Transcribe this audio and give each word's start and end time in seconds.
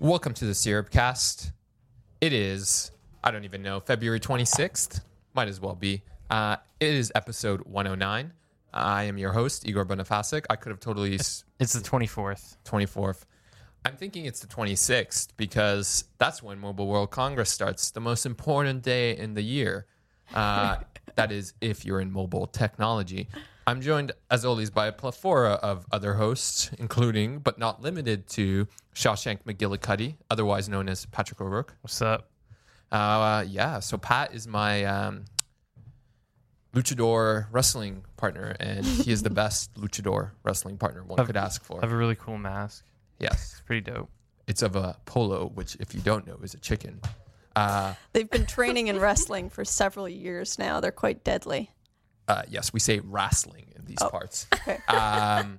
Welcome 0.00 0.32
to 0.34 0.46
the 0.46 0.52
Syrupcast. 0.52 1.52
It 2.22 2.32
is, 2.32 2.90
I 3.22 3.30
don't 3.30 3.44
even 3.44 3.62
know, 3.62 3.80
February 3.80 4.18
26th. 4.18 5.02
Might 5.34 5.48
as 5.48 5.60
well 5.60 5.74
be. 5.74 6.02
Uh, 6.30 6.56
it 6.80 6.94
is 6.94 7.12
episode 7.14 7.60
109. 7.66 8.32
I 8.72 9.02
am 9.04 9.18
your 9.18 9.32
host, 9.32 9.68
Igor 9.68 9.84
Bonifacic. 9.84 10.44
I 10.48 10.56
could 10.56 10.70
have 10.70 10.80
totally 10.80 11.16
s- 11.16 11.44
It's 11.58 11.74
the 11.74 11.80
24th. 11.80 12.56
24th. 12.64 13.26
I'm 13.84 13.96
thinking 13.96 14.24
it's 14.26 14.40
the 14.40 14.46
26th 14.46 15.28
because 15.36 16.04
that's 16.16 16.42
when 16.42 16.58
Mobile 16.58 16.86
World 16.86 17.10
Congress 17.10 17.50
starts, 17.50 17.90
the 17.90 18.00
most 18.00 18.24
important 18.24 18.82
day 18.82 19.16
in 19.18 19.34
the 19.34 19.42
year. 19.42 19.84
Uh, 20.34 20.76
that 21.16 21.30
is, 21.30 21.52
if 21.60 21.84
you're 21.84 22.00
in 22.00 22.10
mobile 22.10 22.46
technology. 22.46 23.28
I'm 23.66 23.80
joined, 23.80 24.12
as 24.30 24.44
always, 24.44 24.70
by 24.70 24.86
a 24.86 24.92
plethora 24.92 25.52
of 25.52 25.86
other 25.92 26.14
hosts, 26.14 26.70
including, 26.78 27.38
but 27.38 27.58
not 27.58 27.82
limited 27.82 28.26
to, 28.30 28.66
Shawshank 28.94 29.44
McGillicuddy, 29.44 30.16
otherwise 30.30 30.68
known 30.68 30.88
as 30.88 31.06
Patrick 31.06 31.40
O'Rourke. 31.40 31.76
What's 31.82 32.02
up? 32.02 32.30
Uh, 32.90 33.44
yeah, 33.46 33.78
so 33.78 33.96
Pat 33.96 34.34
is 34.34 34.48
my 34.48 34.84
um, 34.84 35.24
luchador 36.74 37.46
wrestling 37.52 38.04
partner, 38.16 38.56
and 38.58 38.84
he 38.84 39.12
is 39.12 39.22
the 39.22 39.30
best 39.42 39.72
luchador 39.74 40.30
wrestling 40.42 40.76
partner 40.76 41.04
one 41.04 41.24
could 41.24 41.36
ask 41.36 41.62
for. 41.62 41.78
I 41.78 41.80
have 41.82 41.92
a 41.92 41.96
really 41.96 42.16
cool 42.16 42.38
mask. 42.38 42.84
Yes. 43.18 43.52
It's 43.52 43.62
pretty 43.62 43.82
dope. 43.82 44.10
It's 44.46 44.62
of 44.62 44.74
a 44.74 44.96
polo, 45.04 45.48
which, 45.54 45.76
if 45.78 45.94
you 45.94 46.00
don't 46.00 46.26
know, 46.26 46.38
is 46.42 46.54
a 46.54 46.58
chicken. 46.58 47.00
Uh, 47.54 47.94
They've 48.12 48.30
been 48.30 48.46
training 48.46 48.88
in 48.88 48.98
wrestling 48.98 49.50
for 49.50 49.64
several 49.64 50.08
years 50.08 50.58
now. 50.58 50.80
They're 50.80 50.90
quite 50.90 51.22
deadly. 51.22 51.70
Uh, 52.30 52.42
yes, 52.48 52.72
we 52.72 52.78
say 52.78 53.00
wrestling 53.00 53.66
in 53.76 53.84
these 53.86 53.98
Oh, 54.00 54.08
parts. 54.08 54.46
Um, 54.88 55.58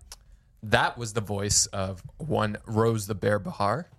that 0.63 0.97
was 0.97 1.13
the 1.13 1.21
voice 1.21 1.65
of 1.67 2.01
one 2.17 2.57
Rose 2.65 3.07
the 3.07 3.15
Bear 3.15 3.39
Behar. 3.39 3.89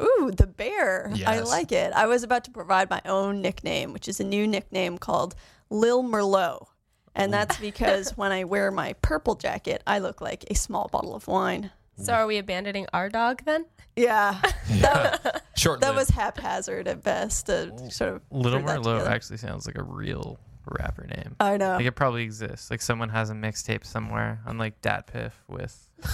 Ooh, 0.00 0.30
the 0.34 0.46
bear. 0.46 1.12
I 1.26 1.40
like 1.40 1.72
it. 1.72 1.92
I 1.92 2.06
was 2.06 2.22
about 2.22 2.44
to 2.44 2.50
provide 2.50 2.88
my 2.88 3.02
own 3.04 3.42
nickname, 3.42 3.92
which 3.92 4.08
is 4.08 4.18
a 4.18 4.24
new 4.24 4.46
nickname 4.46 4.98
called 4.98 5.34
Lil 5.68 6.02
Merlot. 6.02 6.66
And 7.14 7.32
that's 7.32 7.58
because 7.58 8.10
when 8.16 8.32
I 8.32 8.44
wear 8.44 8.70
my 8.70 8.94
purple 9.02 9.34
jacket, 9.34 9.82
I 9.86 9.98
look 9.98 10.20
like 10.20 10.44
a 10.50 10.54
small 10.54 10.88
bottle 10.88 11.14
of 11.14 11.26
wine. 11.26 11.70
So 11.98 12.14
are 12.14 12.26
we 12.26 12.38
abandoning 12.38 12.86
our 12.94 13.10
dog 13.10 13.42
then? 13.44 13.66
Yeah, 13.94 14.40
that, 14.70 15.42
Short 15.56 15.80
that 15.82 15.94
was 15.94 16.08
haphazard 16.08 16.88
at 16.88 17.02
best. 17.02 17.46
To 17.46 17.90
sort 17.90 18.14
of 18.14 18.22
Little 18.30 18.60
Merlot 18.60 19.06
actually 19.06 19.36
sounds 19.36 19.66
like 19.66 19.76
a 19.76 19.82
real 19.82 20.38
rapper 20.66 21.06
name. 21.06 21.36
I 21.40 21.56
know. 21.56 21.76
Like 21.76 21.86
it 21.86 21.92
probably 21.92 22.22
exists. 22.22 22.70
Like 22.70 22.82
someone 22.82 23.08
has 23.10 23.30
a 23.30 23.34
mixtape 23.34 23.84
somewhere 23.84 24.40
on 24.46 24.58
like 24.58 24.80
DatPiff 24.82 25.32
with 25.48 25.88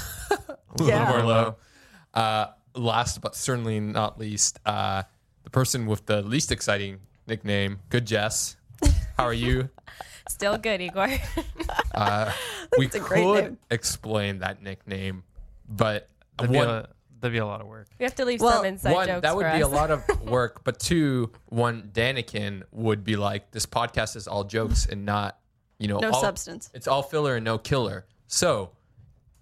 Yeah. 0.80 1.10
Little 1.12 1.30
Merlot. 1.30 1.54
Uh, 2.14 2.46
last 2.74 3.20
but 3.20 3.34
certainly 3.34 3.80
not 3.80 4.18
least, 4.18 4.58
uh, 4.66 5.02
the 5.44 5.50
person 5.50 5.86
with 5.86 6.06
the 6.06 6.22
least 6.22 6.52
exciting 6.52 7.00
nickname, 7.26 7.80
Good 7.90 8.06
Jess. 8.06 8.56
How 9.16 9.24
are 9.24 9.32
you? 9.34 9.68
Still 10.28 10.58
good, 10.58 10.80
Igor. 10.82 11.08
Uh, 11.94 12.30
we 12.78 12.86
That's 12.86 13.02
could 13.08 13.44
name. 13.44 13.58
explain 13.70 14.40
that 14.40 14.62
nickname, 14.62 15.24
but 15.68 16.08
That'd 16.36 16.52
be, 16.52 16.58
one, 16.58 16.68
a, 16.68 16.88
that'd 17.20 17.32
be 17.32 17.38
a 17.38 17.46
lot 17.46 17.60
of 17.60 17.66
work. 17.66 17.88
we 17.98 18.04
have 18.04 18.14
to 18.16 18.24
leave 18.24 18.40
Well, 18.40 18.58
some 18.58 18.64
inside 18.66 18.92
one 18.92 19.06
jokes 19.06 19.22
that 19.22 19.36
would 19.36 19.46
for 19.46 19.52
be 19.56 19.62
us. 19.62 19.68
a 19.68 19.74
lot 19.74 19.90
of 19.90 20.22
work, 20.28 20.62
but 20.64 20.78
two, 20.78 21.30
one 21.46 21.90
Danikin 21.92 22.62
would 22.72 23.04
be 23.04 23.16
like, 23.16 23.50
this 23.50 23.66
podcast 23.66 24.16
is 24.16 24.26
all 24.28 24.44
jokes 24.44 24.86
and 24.86 25.04
not, 25.04 25.38
you 25.78 25.88
know, 25.88 25.98
No 25.98 26.10
all- 26.10 26.20
substance. 26.20 26.70
It's 26.74 26.86
all 26.88 27.02
filler 27.02 27.36
and 27.36 27.44
no 27.44 27.58
killer. 27.58 28.06
So, 28.26 28.70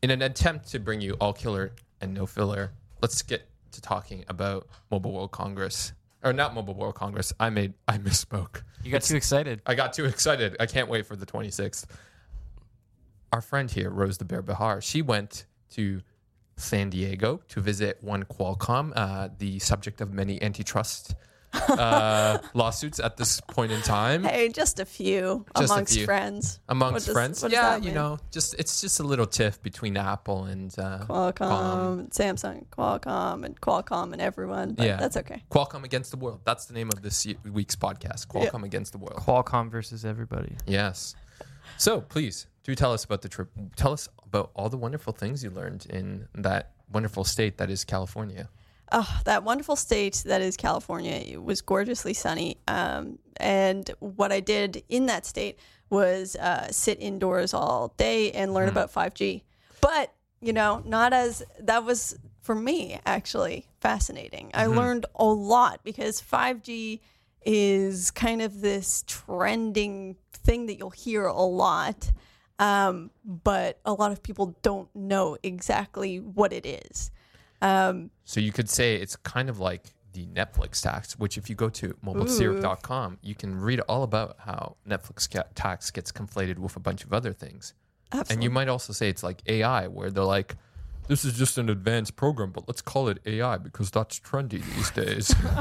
in 0.02 0.10
an 0.10 0.22
attempt 0.22 0.68
to 0.72 0.78
bring 0.78 1.00
you 1.00 1.14
all 1.14 1.32
killer 1.32 1.72
and 2.00 2.12
no 2.14 2.26
filler, 2.26 2.72
let's 3.02 3.22
get 3.22 3.48
to 3.72 3.80
talking 3.80 4.24
about 4.28 4.68
Mobile 4.90 5.12
World 5.12 5.32
Congress. 5.32 5.92
Or 6.24 6.32
not 6.32 6.54
Mobile 6.54 6.74
World 6.74 6.94
Congress. 6.94 7.32
I 7.38 7.50
made 7.50 7.74
I 7.86 7.98
misspoke. 7.98 8.62
You 8.82 8.90
got 8.90 9.02
too 9.02 9.16
excited. 9.16 9.60
I 9.66 9.74
got 9.74 9.92
too 9.92 10.04
excited. 10.06 10.56
I 10.58 10.66
can't 10.66 10.88
wait 10.88 11.06
for 11.06 11.14
the 11.16 11.26
26th. 11.26 11.84
Our 13.32 13.40
friend 13.40 13.70
here, 13.70 13.90
Rose 13.90 14.18
the 14.18 14.24
Bear 14.24 14.42
Behar, 14.42 14.80
she 14.80 15.02
went 15.02 15.46
to 15.70 16.00
San 16.56 16.90
Diego 16.90 17.40
to 17.48 17.60
visit 17.60 17.98
one 18.02 18.24
Qualcomm, 18.24 18.92
uh, 18.96 19.28
the 19.38 19.58
subject 19.58 20.00
of 20.00 20.12
many 20.12 20.40
antitrust 20.42 21.14
uh, 21.68 22.38
lawsuits 22.54 22.98
at 22.98 23.16
this 23.16 23.40
point 23.42 23.72
in 23.72 23.80
time. 23.82 24.24
Hey, 24.24 24.48
just 24.48 24.80
a 24.80 24.84
few 24.84 25.44
Just 25.56 25.70
a 25.70 25.74
amongst 25.74 25.94
few. 25.94 26.04
friends. 26.04 26.60
Amongst 26.68 26.92
What 26.92 27.04
does- 27.04 27.12
friends, 27.12 27.42
what 27.42 27.50
does 27.50 27.56
yeah, 27.56 27.78
that 27.78 27.84
you 27.84 27.92
know, 27.92 28.18
just 28.30 28.54
it's 28.58 28.80
just 28.80 29.00
a 29.00 29.02
little 29.04 29.26
tiff 29.26 29.62
between 29.62 29.96
Apple 29.96 30.44
and 30.44 30.74
uh, 30.78 31.04
Qualcomm, 31.08 32.10
Samsung, 32.10 32.66
Qualcomm, 32.68 33.44
and 33.44 33.58
Qualcomm, 33.60 34.12
and 34.12 34.20
everyone. 34.20 34.72
But 34.74 34.86
Yeah. 34.86 34.96
that's 34.96 35.16
okay. 35.18 35.44
Qualcomm 35.50 35.84
against 35.84 36.10
the 36.10 36.16
world. 36.16 36.40
That's 36.44 36.66
the 36.66 36.74
name 36.74 36.88
of 36.94 37.02
this 37.02 37.26
week's 37.50 37.76
podcast. 37.76 38.26
Qualcomm 38.28 38.64
against 38.64 38.92
the 38.92 38.98
world. 38.98 39.20
Qualcomm 39.20 39.70
versus 39.70 40.04
everybody. 40.04 40.56
Yes. 40.66 41.14
So 41.78 42.00
please 42.00 42.46
do 42.66 42.74
tell 42.74 42.92
us 42.92 43.04
about 43.04 43.22
the 43.22 43.28
trip. 43.28 43.48
Tell 43.76 43.92
us 43.92 44.08
about 44.24 44.50
all 44.56 44.68
the 44.68 44.76
wonderful 44.76 45.12
things 45.12 45.44
you 45.44 45.50
learned 45.50 45.86
in 45.88 46.26
that 46.34 46.72
wonderful 46.92 47.22
state 47.22 47.58
that 47.58 47.70
is 47.70 47.84
California. 47.84 48.48
Oh, 48.90 49.20
that 49.24 49.44
wonderful 49.44 49.76
state 49.76 50.24
that 50.26 50.42
is 50.42 50.56
California. 50.56 51.12
It 51.12 51.42
was 51.42 51.60
gorgeously 51.60 52.12
sunny. 52.12 52.58
Um, 52.66 53.20
and 53.36 53.88
what 54.00 54.32
I 54.32 54.40
did 54.40 54.82
in 54.88 55.06
that 55.06 55.26
state 55.26 55.60
was 55.90 56.34
uh, 56.34 56.66
sit 56.72 57.00
indoors 57.00 57.54
all 57.54 57.94
day 57.96 58.32
and 58.32 58.52
learn 58.52 58.68
about 58.68 58.92
5G. 58.92 59.42
But, 59.80 60.12
you 60.40 60.52
know, 60.52 60.82
not 60.84 61.12
as 61.12 61.44
that 61.60 61.84
was 61.84 62.18
for 62.42 62.56
me 62.56 62.98
actually 63.06 63.66
fascinating. 63.80 64.50
I 64.54 64.66
learned 64.66 65.06
a 65.14 65.24
lot 65.24 65.84
because 65.84 66.20
5G 66.20 66.98
is 67.44 68.10
kind 68.10 68.42
of 68.42 68.60
this 68.60 69.04
trending 69.06 70.16
thing 70.32 70.66
that 70.66 70.78
you'll 70.78 70.90
hear 70.90 71.26
a 71.26 71.42
lot. 71.42 72.10
Um, 72.58 73.10
but 73.24 73.80
a 73.84 73.92
lot 73.92 74.12
of 74.12 74.22
people 74.22 74.56
don't 74.62 74.88
know 74.94 75.36
exactly 75.42 76.18
what 76.20 76.52
it 76.52 76.64
is. 76.64 77.10
Um, 77.60 78.10
So 78.24 78.40
you 78.40 78.52
could 78.52 78.68
say 78.70 78.96
it's 78.96 79.16
kind 79.16 79.48
of 79.48 79.58
like 79.58 79.82
the 80.12 80.26
Netflix 80.26 80.80
tax, 80.82 81.18
which 81.18 81.36
if 81.36 81.50
you 81.50 81.54
go 81.56 81.68
to 81.68 81.94
mobilesyrup.com, 82.04 83.18
you 83.22 83.34
can 83.34 83.54
read 83.60 83.80
all 83.80 84.02
about 84.02 84.36
how 84.40 84.76
Netflix 84.88 85.28
tax 85.54 85.90
gets 85.90 86.10
conflated 86.12 86.58
with 86.58 86.76
a 86.76 86.80
bunch 86.80 87.04
of 87.04 87.12
other 87.12 87.32
things. 87.32 87.74
And 88.30 88.42
you 88.42 88.50
might 88.50 88.68
also 88.68 88.92
say 88.92 89.08
it's 89.10 89.22
like 89.22 89.42
AI, 89.46 89.88
where 89.88 90.10
they're 90.10 90.24
like, 90.24 90.56
this 91.08 91.24
is 91.24 91.36
just 91.36 91.58
an 91.58 91.68
advanced 91.68 92.16
program, 92.16 92.50
but 92.50 92.66
let's 92.66 92.80
call 92.80 93.08
it 93.08 93.18
AI 93.26 93.58
because 93.58 93.90
that's 93.90 94.18
trendy 94.18 94.62
these 94.74 94.90
days. 94.90 95.34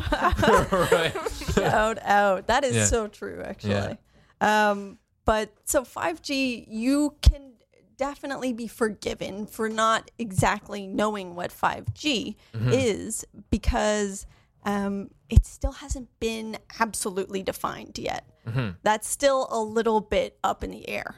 right? 0.92 1.16
out 1.62 2.00
out 2.04 2.48
that 2.48 2.64
is 2.64 2.76
Yeah. 2.76 2.86
so 2.86 3.08
true 3.08 3.42
actually 3.44 3.98
um 4.42 4.98
but 5.26 5.52
so 5.66 5.84
5g 5.84 6.66
you 6.70 7.16
can 7.22 7.54
definitely 7.98 8.54
be 8.54 8.68
forgiven 8.68 9.46
for 9.46 9.70
not 9.70 10.12
exactly 10.20 10.86
knowing 10.88 11.36
what 11.36 11.50
5g 11.52 12.36
is 12.72 13.26
because 13.50 14.26
um 14.66 15.10
it 15.30 15.46
still 15.46 15.72
hasn't 15.72 16.08
been 16.20 16.58
absolutely 16.80 17.42
defined 17.44 17.98
yet. 17.98 18.26
That's 18.84 19.08
still 19.08 19.48
a 19.50 19.60
little 19.60 20.02
bit 20.02 20.38
up 20.44 20.64
in 20.64 20.70
the 20.72 20.88
air. 20.88 21.16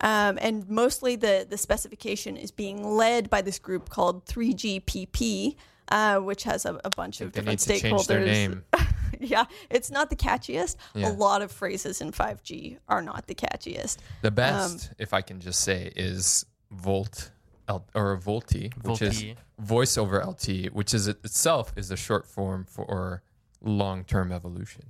Um, 0.00 0.38
and 0.40 0.68
mostly 0.68 1.16
the, 1.16 1.44
the 1.50 1.58
specification 1.58 2.36
is 2.36 2.52
being 2.52 2.84
led 2.84 3.28
by 3.28 3.42
this 3.42 3.58
group 3.58 3.88
called 3.88 4.26
3GPP, 4.26 5.56
uh, 5.90 6.18
which 6.18 6.44
has 6.44 6.64
a, 6.66 6.78
a 6.84 6.90
bunch 6.90 7.20
of 7.20 7.32
They 7.32 7.40
different 7.40 7.58
stakeholders. 7.58 8.62
change 9.18 9.30
their 9.30 9.38
name. 9.38 9.48
yeah, 9.50 9.56
it's 9.70 9.90
not 9.90 10.10
the 10.10 10.16
catchiest. 10.16 10.76
Yeah. 10.94 11.10
A 11.10 11.12
lot 11.12 11.42
of 11.42 11.52
phrases 11.52 12.00
in 12.00 12.12
5G 12.12 12.78
are 12.88 13.02
not 13.02 13.26
the 13.26 13.34
catchiest. 13.34 13.98
The 14.22 14.30
best, 14.30 14.92
if 14.98 15.12
I 15.12 15.20
can 15.22 15.40
just 15.40 15.60
say, 15.60 15.92
is 15.96 16.46
Volt 16.70 17.30
L- 17.68 17.86
or 17.94 18.16
VoLTE, 18.18 18.84
which 18.84 19.02
is 19.02 19.24
voice 19.58 19.98
over 19.98 20.24
LT, 20.24 20.66
which 20.72 20.94
is 20.94 21.08
itself 21.08 21.72
is 21.76 21.90
a 21.90 21.96
short 21.96 22.26
form 22.26 22.64
for 22.64 23.22
long 23.62 24.04
term 24.04 24.32
evolution. 24.32 24.84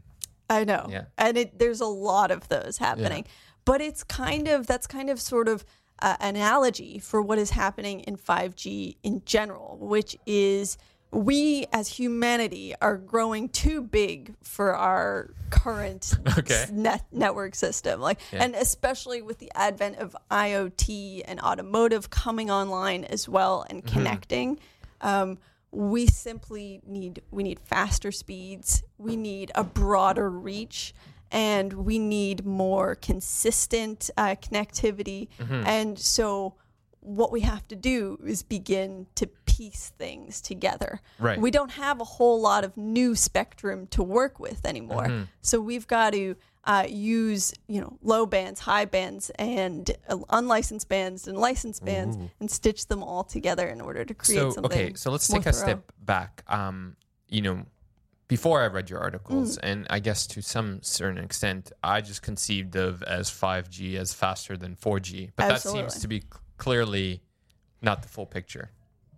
I 0.50 0.64
know. 0.64 0.86
Yeah. 0.88 1.04
And 1.18 1.36
it, 1.36 1.58
there's 1.58 1.80
a 1.80 1.86
lot 1.86 2.30
of 2.30 2.48
those 2.48 2.78
happening. 2.78 3.26
But 3.64 3.80
it's 3.82 4.02
kind 4.02 4.48
of, 4.48 4.66
that's 4.66 4.86
kind 4.86 5.10
of 5.10 5.20
sort 5.20 5.46
of 5.46 5.62
uh, 6.00 6.16
analogy 6.20 6.98
for 6.98 7.20
what 7.20 7.38
is 7.38 7.50
happening 7.50 8.00
in 8.00 8.16
5G 8.16 8.96
in 9.02 9.22
general, 9.26 9.76
which 9.78 10.16
is 10.24 10.78
we 11.10 11.66
as 11.72 11.88
humanity 11.88 12.74
are 12.82 12.96
growing 12.96 13.48
too 13.48 13.80
big 13.80 14.34
for 14.42 14.74
our 14.74 15.30
current 15.50 16.12
Okay. 16.38 16.66
net 16.70 17.04
network 17.12 17.54
system. 17.54 18.00
Like, 18.00 18.20
Yeah. 18.32 18.44
and 18.44 18.54
especially 18.54 19.22
with 19.22 19.38
the 19.38 19.50
advent 19.54 19.96
of 19.98 20.14
IoT 20.30 21.22
and 21.24 21.40
automotive 21.40 22.10
coming 22.10 22.50
online 22.50 23.04
as 23.04 23.28
well 23.28 23.64
and 23.70 23.82
Mm-hmm. 23.82 23.94
connecting. 23.96 24.58
Um, 25.00 25.38
we 25.70 26.06
simply 26.06 26.80
need 26.86 27.20
we 27.30 27.42
need 27.42 27.60
faster 27.60 28.10
speeds 28.10 28.82
we 28.96 29.16
need 29.16 29.52
a 29.54 29.62
broader 29.62 30.30
reach 30.30 30.94
and 31.30 31.70
we 31.74 31.98
need 31.98 32.46
more 32.46 32.94
consistent 32.94 34.08
uh, 34.16 34.34
connectivity 34.36 35.28
Mm-hmm. 35.38 35.66
and 35.66 35.98
so 35.98 36.54
what 37.00 37.30
we 37.32 37.40
have 37.42 37.66
to 37.68 37.76
do 37.76 38.18
is 38.26 38.42
begin 38.42 39.06
to 39.14 39.26
piece 39.46 39.92
things 39.98 40.40
together 40.40 41.00
Right. 41.18 41.40
we 41.40 41.50
don't 41.50 41.70
have 41.72 42.00
a 42.00 42.04
whole 42.04 42.40
lot 42.40 42.64
of 42.64 42.76
new 42.76 43.14
spectrum 43.14 43.86
to 43.88 44.02
work 44.02 44.38
with 44.38 44.64
anymore 44.66 45.06
Mm-hmm. 45.06 45.22
so 45.40 45.60
we've 45.60 45.86
got 45.86 46.12
to 46.12 46.36
uh, 46.64 46.84
use 46.88 47.54
you 47.66 47.80
know 47.80 47.96
low 48.02 48.26
bands 48.26 48.60
high 48.60 48.84
bands 48.84 49.30
and 49.36 49.90
uh, 50.08 50.18
unlicensed 50.30 50.88
bands 50.88 51.26
and 51.26 51.38
licensed 51.38 51.84
bands 51.84 52.16
and 52.40 52.50
stitch 52.50 52.86
them 52.86 53.02
all 53.02 53.24
together 53.24 53.66
in 53.68 53.80
order 53.80 54.04
to 54.04 54.12
create 54.14 54.38
so 54.40 54.50
something 54.50 54.72
okay 54.72 54.94
so 54.94 55.10
let's 55.10 55.26
take 55.28 55.46
a 55.46 55.52
thorough. 55.52 55.52
step 55.52 55.92
back 56.04 56.44
um 56.48 56.94
you 57.28 57.40
know 57.42 57.64
before 58.28 58.60
i 58.62 58.66
read 58.66 58.90
your 58.90 59.00
articles 59.00 59.56
Mm. 59.56 59.60
and 59.62 59.86
i 59.88 59.98
guess 59.98 60.26
to 60.28 60.42
some 60.42 60.82
certain 60.82 61.22
extent 61.24 61.72
i 61.82 62.00
just 62.02 62.20
conceived 62.22 62.76
of 62.76 63.02
as 63.04 63.30
5g 63.30 63.96
as 63.96 64.12
faster 64.12 64.56
than 64.56 64.76
4g 64.76 65.30
but 65.36 65.48
that 65.48 65.62
seems 65.62 65.98
to 66.00 66.08
be 66.08 66.22
clearly 66.58 67.22
not 67.80 68.02
the 68.02 68.08
full 68.08 68.26
picture. 68.26 68.70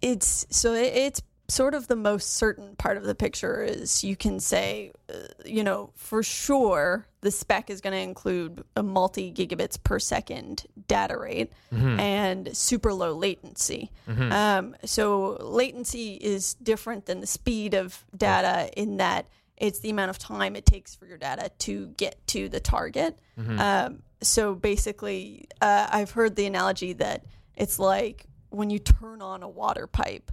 It's 0.02 0.46
so 0.50 0.74
it, 0.74 0.92
it's 0.94 1.22
sort 1.48 1.74
of 1.74 1.88
the 1.88 1.96
most 1.96 2.34
certain 2.34 2.76
part 2.76 2.96
of 2.96 3.02
the 3.02 3.14
picture 3.14 3.64
is 3.64 4.04
you 4.04 4.14
can 4.14 4.38
say 4.38 4.92
uh, 5.12 5.14
you 5.44 5.64
know 5.64 5.90
for 5.96 6.22
sure 6.22 7.06
the 7.22 7.30
spec 7.30 7.68
is 7.70 7.80
going 7.80 7.92
to 7.92 7.98
include 7.98 8.62
a 8.76 8.82
multi 8.84 9.32
gigabits 9.32 9.82
per 9.82 9.98
second 9.98 10.64
data 10.86 11.18
rate 11.18 11.52
and 11.98 12.56
super 12.56 12.92
low 12.94 13.12
latency. 13.14 13.90
Um, 14.32 14.76
so 14.84 15.36
latency 15.40 16.14
is 16.14 16.54
different 16.54 17.06
than 17.06 17.20
the 17.20 17.26
speed 17.26 17.74
of 17.74 18.04
data 18.16 18.70
in 18.76 18.98
that 18.98 19.26
it's 19.56 19.80
the 19.80 19.90
amount 19.90 20.08
of 20.10 20.18
time 20.18 20.56
it 20.56 20.64
takes 20.64 20.94
for 20.94 21.04
your 21.04 21.18
data 21.18 21.50
to 21.58 21.88
get 21.98 22.26
to 22.28 22.48
the 22.48 22.60
target. 22.60 23.18
Um, 23.60 24.02
so 24.22 24.54
basically 24.54 25.46
uh, 25.60 25.86
i've 25.92 26.10
heard 26.12 26.36
the 26.36 26.46
analogy 26.46 26.92
that 26.92 27.24
it's 27.56 27.78
like 27.78 28.26
when 28.50 28.70
you 28.70 28.78
turn 28.78 29.22
on 29.22 29.42
a 29.42 29.48
water 29.48 29.86
pipe 29.86 30.30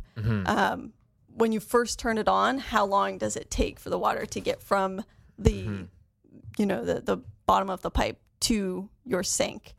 um, 0.48 0.94
when 1.36 1.52
you 1.52 1.60
first 1.60 2.00
turn 2.00 2.18
it 2.18 2.28
on 2.28 2.58
how 2.58 2.86
long 2.86 3.18
does 3.18 3.36
it 3.36 3.50
take 3.52 3.80
for 3.80 3.90
the 3.90 4.00
water 4.00 4.26
to 4.26 4.40
get 4.40 4.62
from 4.62 5.04
the 5.38 5.52
you 6.58 6.66
know 6.66 6.84
the, 6.84 7.00
the 7.02 7.18
bottom 7.46 7.70
of 7.70 7.82
the 7.82 7.92
pipe 7.92 8.20
to 8.40 8.90
your 9.06 9.24
sink? 9.24 9.74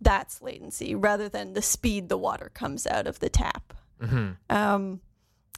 That's 0.00 0.42
latency 0.42 0.94
rather 0.94 1.28
than 1.28 1.52
the 1.54 1.62
speed 1.62 2.08
the 2.08 2.18
water 2.18 2.50
comes 2.52 2.86
out 2.86 3.06
of 3.06 3.20
the 3.20 3.28
tap. 3.30 3.72
Um, 4.50 5.00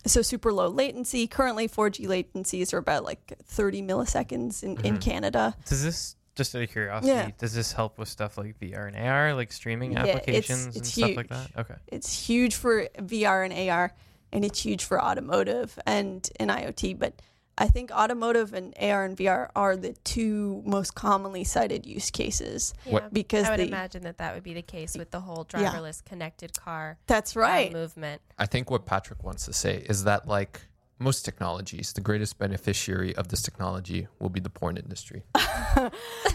so 0.06 0.22
super 0.22 0.52
low 0.52 0.68
latency. 0.68 1.26
Currently 1.26 1.68
4g 1.68 2.06
latencies 2.06 2.72
are 2.72 2.78
about 2.78 3.04
like 3.04 3.32
30 3.44 3.82
milliseconds 3.82 4.62
in, 4.62 4.78
in 4.84 4.98
canada. 4.98 5.56
Does 5.66 5.82
this 5.82 6.14
just 6.38 6.54
out 6.54 6.62
of 6.62 6.70
curiosity? 6.70 7.08
Yeah. 7.12 7.30
Does 7.36 7.52
this 7.52 7.72
help 7.72 7.98
with 7.98 8.08
stuff 8.08 8.38
like 8.38 8.58
VR 8.58 8.86
and 8.88 8.96
AR, 8.96 9.34
like 9.34 9.52
streaming 9.52 9.92
Yeah, 9.92 10.04
it's- 10.04 10.16
applications 10.16 10.64
and 10.66 10.76
it's 10.76 10.88
stuff 10.94 11.16
like 11.16 11.28
huge. 11.28 11.28
that? 11.28 11.50
Okay. 11.60 11.74
it's 11.88 12.26
huge 12.28 12.54
for 12.54 12.88
VR 12.96 13.44
and 13.44 13.52
AR, 13.52 13.92
and 14.32 14.44
it's 14.44 14.60
huge 14.64 14.84
for 14.84 15.02
automotive 15.02 15.78
and, 15.84 16.26
and 16.40 16.50
IoT. 16.50 16.98
But 16.98 17.20
I 17.60 17.66
think 17.66 17.90
automotive 17.90 18.54
and 18.54 18.72
AR 18.80 19.04
and 19.04 19.16
VR 19.16 19.50
are 19.56 19.76
the 19.76 19.92
two 20.04 20.62
most 20.64 20.94
commonly 20.94 21.42
cited 21.42 21.86
use 21.86 22.08
cases 22.10 22.72
Yeah. 22.86 23.08
because 23.12 23.46
I 23.46 23.50
would 23.50 23.58
they, 23.60 23.66
imagine 23.66 24.04
that 24.04 24.18
that 24.18 24.32
would 24.34 24.44
be 24.44 24.54
the 24.54 24.62
case 24.62 24.96
with 24.96 25.10
the 25.10 25.18
whole 25.20 25.44
Yeah. 25.52 25.72
driverless 25.72 26.04
connected 26.04 26.56
car 26.56 26.98
that's 27.08 27.36
uh, 27.36 27.40
right. 27.40 27.72
movement. 27.72 28.22
i 28.38 28.46
think 28.46 28.70
what 28.70 28.86
patrick 28.86 29.24
wants 29.24 29.44
to 29.46 29.52
say 29.52 29.78
is 29.88 30.04
that 30.04 30.28
like 30.28 30.60
most 30.98 31.24
technologies 31.24 31.92
the 31.92 32.00
greatest 32.00 32.38
beneficiary 32.38 33.14
of 33.16 33.28
this 33.28 33.42
technology 33.42 34.06
will 34.18 34.28
be 34.28 34.40
the 34.40 34.50
porn 34.50 34.76
industry 34.76 35.22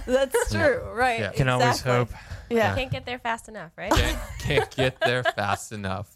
That's 0.06 0.52
true, 0.52 0.82
right? 0.94 1.20
Yeah. 1.20 1.32
Can 1.32 1.50
always 1.50 1.82
hope. 1.82 2.10
Yeah. 2.50 2.76
Can't 2.76 2.92
get 2.92 3.06
there 3.06 3.20
fast 3.20 3.50
enough, 3.50 3.72
right? 3.78 3.92
can't, 3.92 4.20
can't 4.40 4.72
get 4.72 5.00
there 5.02 5.24
fast 5.24 5.72
enough 5.72 6.16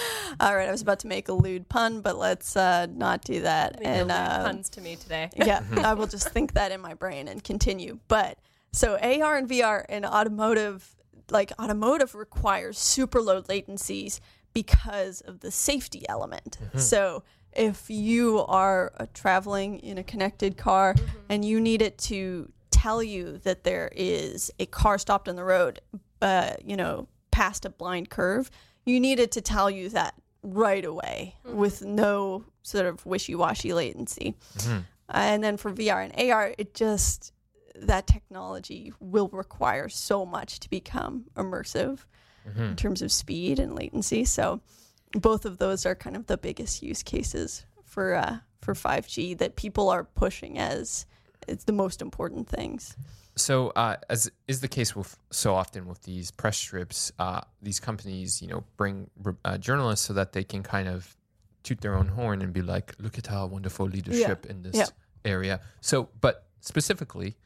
All 0.40 0.54
right. 0.56 0.68
I 0.68 0.72
was 0.72 0.82
about 0.82 1.00
to 1.00 1.06
make 1.06 1.28
a 1.28 1.32
lewd 1.32 1.68
pun, 1.68 2.00
but 2.00 2.18
let's 2.18 2.56
uh, 2.56 2.86
not 2.86 3.22
do 3.22 3.42
that. 3.42 3.78
Leave 3.78 3.88
and 3.88 4.10
uh, 4.10 4.44
puns 4.44 4.68
to 4.70 4.80
me 4.80 4.96
today. 4.96 5.30
yeah, 5.36 5.62
I 5.78 5.94
will 5.94 6.06
just 6.06 6.28
think 6.30 6.54
that 6.54 6.72
in 6.72 6.80
my 6.80 6.94
brain 6.94 7.28
and 7.28 7.42
continue. 7.42 7.98
But 8.08 8.38
so 8.72 8.96
AR 8.96 9.36
and 9.36 9.48
VR 9.48 9.84
and 9.88 10.06
automotive, 10.06 10.94
like 11.30 11.52
automotive 11.60 12.14
requires 12.14 12.78
super 12.78 13.20
low 13.20 13.42
latencies 13.42 14.20
because 14.54 15.20
of 15.22 15.40
the 15.40 15.50
safety 15.50 16.04
element. 16.08 16.58
So 16.76 17.22
if 17.54 17.90
you 17.90 18.44
are 18.48 18.92
uh, 18.98 19.06
traveling 19.14 19.78
in 19.80 19.98
a 19.98 20.02
connected 20.02 20.56
car 20.56 20.94
and 21.28 21.44
you 21.44 21.60
need 21.60 21.82
it 21.82 21.98
to 21.98 22.50
tell 22.70 23.02
you 23.02 23.38
that 23.38 23.64
there 23.64 23.90
is 23.94 24.50
a 24.58 24.66
car 24.66 24.98
stopped 24.98 25.28
on 25.28 25.36
the 25.36 25.44
road, 25.44 25.80
uh, 26.20 26.54
you 26.64 26.76
know, 26.76 27.06
past 27.30 27.64
a 27.64 27.70
blind 27.70 28.10
curve, 28.10 28.50
you 28.84 28.98
need 28.98 29.18
it 29.20 29.30
to 29.32 29.40
tell 29.40 29.70
you 29.70 29.88
that 29.90 30.14
right 30.42 30.84
away 30.84 31.36
with 31.44 31.82
no 31.84 32.44
sort 32.62 32.86
of 32.86 33.04
wishy-washy 33.06 33.72
latency. 33.72 34.34
And 35.08 35.44
then 35.44 35.56
for 35.56 35.72
VR 35.72 36.04
and 36.10 36.30
AR, 36.30 36.54
it 36.58 36.74
just 36.74 37.32
that 37.76 38.06
technology 38.06 38.92
will 39.00 39.28
require 39.28 39.88
so 39.88 40.24
much 40.26 40.60
to 40.60 40.70
become 40.70 41.24
immersive 41.36 42.00
in 42.56 42.76
terms 42.76 43.02
of 43.02 43.12
speed 43.12 43.58
and 43.60 43.74
latency. 43.76 44.24
So 44.24 44.60
both 45.12 45.44
of 45.44 45.58
those 45.58 45.86
are 45.86 45.94
kind 45.94 46.16
of 46.16 46.26
the 46.26 46.36
biggest 46.36 46.82
use 46.82 47.02
cases 47.02 47.64
for 47.84 48.14
uh, 48.14 48.38
for 48.60 48.74
5G 48.74 49.36
that 49.38 49.56
people 49.56 49.88
are 49.88 50.04
pushing 50.04 50.58
as 50.58 51.06
it's 51.48 51.64
the 51.64 51.72
most 51.72 52.00
important 52.00 52.48
things. 52.48 52.96
So, 53.34 53.70
uh, 53.70 53.96
as 54.10 54.30
is 54.46 54.60
the 54.60 54.68
case 54.68 54.94
with 54.94 55.16
so 55.30 55.54
often 55.54 55.86
with 55.86 56.02
these 56.02 56.30
press 56.30 56.58
strips, 56.58 57.12
uh, 57.18 57.40
these 57.62 57.80
companies, 57.80 58.42
you 58.42 58.48
know, 58.48 58.64
bring 58.76 59.10
uh, 59.44 59.56
journalists 59.58 60.06
so 60.06 60.12
that 60.12 60.32
they 60.32 60.44
can 60.44 60.62
kind 60.62 60.86
of 60.88 61.16
toot 61.62 61.80
their 61.80 61.94
own 61.94 62.08
horn 62.08 62.42
and 62.42 62.52
be 62.52 62.60
like, 62.60 62.94
"Look 62.98 63.16
at 63.18 63.30
our 63.30 63.46
wonderful 63.46 63.86
leadership 63.86 64.44
in 64.46 64.62
this 64.62 64.76
Yeah. 64.76 64.86
area." 65.24 65.60
So, 65.80 66.10
but 66.20 66.46
specifically, 66.60 67.36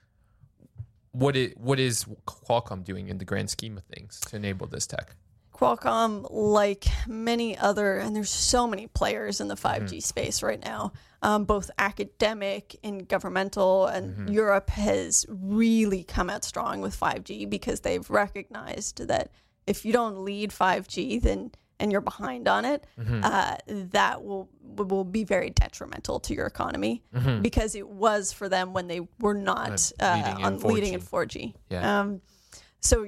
what 1.12 1.36
is 1.36 1.52
what 1.56 1.78
is 1.78 2.04
Qualcomm 2.26 2.82
doing 2.82 3.08
in 3.08 3.18
the 3.18 3.24
grand 3.24 3.48
scheme 3.50 3.76
of 3.78 3.84
things 3.84 4.20
to 4.20 4.36
enable 4.36 4.66
this 4.66 4.86
tech? 4.86 5.14
Qualcomm, 5.56 6.26
like 6.30 6.84
many 7.06 7.56
other, 7.56 7.96
and 7.98 8.14
there's 8.14 8.30
so 8.30 8.66
many 8.66 8.86
players 8.86 9.40
in 9.40 9.48
the 9.48 9.54
5G 9.56 10.02
space 10.02 10.42
right 10.42 10.62
now, 10.62 10.92
um, 11.22 11.44
both 11.44 11.70
academic 11.78 12.76
and 12.84 13.08
governmental, 13.08 13.86
and 13.86 14.28
Europe 14.32 14.70
has 14.70 15.24
really 15.28 16.04
come 16.04 16.28
out 16.30 16.44
strong 16.44 16.80
with 16.80 16.98
5G 16.98 17.48
because 17.48 17.80
they've 17.80 18.08
recognized 18.10 19.06
that 19.08 19.30
if 19.66 19.84
you 19.84 19.92
don't 19.92 20.24
lead 20.24 20.50
5G, 20.50 21.20
then 21.22 21.50
and 21.78 21.92
you're 21.92 22.00
behind 22.00 22.48
on 22.48 22.64
it, 22.64 22.86
uh, 22.98 23.56
that 23.68 24.24
will 24.24 24.48
will 24.62 25.04
be 25.04 25.24
very 25.24 25.50
detrimental 25.50 26.20
to 26.20 26.34
your 26.34 26.46
economy 26.46 27.02
because 27.42 27.74
it 27.74 27.86
was 27.88 28.32
for 28.32 28.48
them 28.48 28.72
when 28.72 28.88
they 28.88 29.00
were 29.20 29.34
not 29.34 29.92
Uh, 30.00 30.14
leading 30.16 30.38
in 30.40 30.44
on 30.46 30.58
leading 30.60 30.94
in 30.94 31.00
4G. 31.00 31.52
4G. 31.52 31.54
Yeah. 31.70 32.00
Um, 32.00 32.20
so 32.80 33.06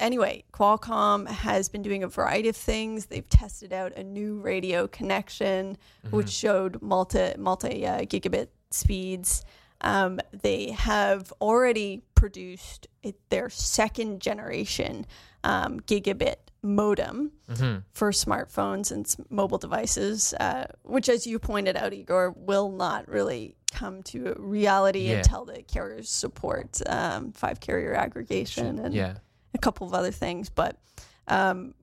anyway, 0.00 0.42
Qualcomm 0.52 1.28
has 1.28 1.68
been 1.68 1.82
doing 1.82 2.02
a 2.02 2.08
variety 2.08 2.48
of 2.48 2.56
things. 2.56 3.06
They've 3.06 3.28
tested 3.28 3.72
out 3.72 3.94
a 3.96 4.02
new 4.02 4.40
radio 4.40 4.88
connection, 4.88 5.76
which 6.10 6.30
showed 6.30 6.82
multi 6.82 7.34
multi 7.38 7.86
uh, 7.86 8.00
gigabit 8.00 8.48
speeds. 8.70 9.44
Um, 9.82 10.20
they 10.42 10.72
have 10.72 11.32
already 11.40 12.02
produced 12.14 12.86
it, 13.02 13.16
their 13.30 13.48
second 13.48 14.20
generation 14.20 15.06
um, 15.42 15.80
gigabit 15.80 16.34
modem 16.62 17.32
for 17.92 18.10
smartphones 18.10 18.92
and 18.92 19.06
s- 19.06 19.16
mobile 19.30 19.56
devices, 19.56 20.34
uh, 20.38 20.66
which, 20.82 21.08
as 21.08 21.26
you 21.26 21.38
pointed 21.38 21.76
out, 21.76 21.94
Igor, 21.94 22.32
will 22.36 22.70
not 22.70 23.08
really 23.08 23.56
come 23.72 24.02
to 24.02 24.34
reality 24.38 25.08
Yeah. 25.08 25.18
until 25.18 25.46
the 25.46 25.62
carriers 25.62 26.10
support 26.10 26.78
um, 26.86 27.32
five 27.32 27.60
carrier 27.60 27.94
aggregation 27.94 28.78
and 28.80 28.92
Yeah, 28.92 29.14
a 29.54 29.58
couple 29.58 29.86
of 29.86 29.94
other 29.94 30.10
things. 30.12 30.50
But 30.50 30.78
um, 31.28 31.74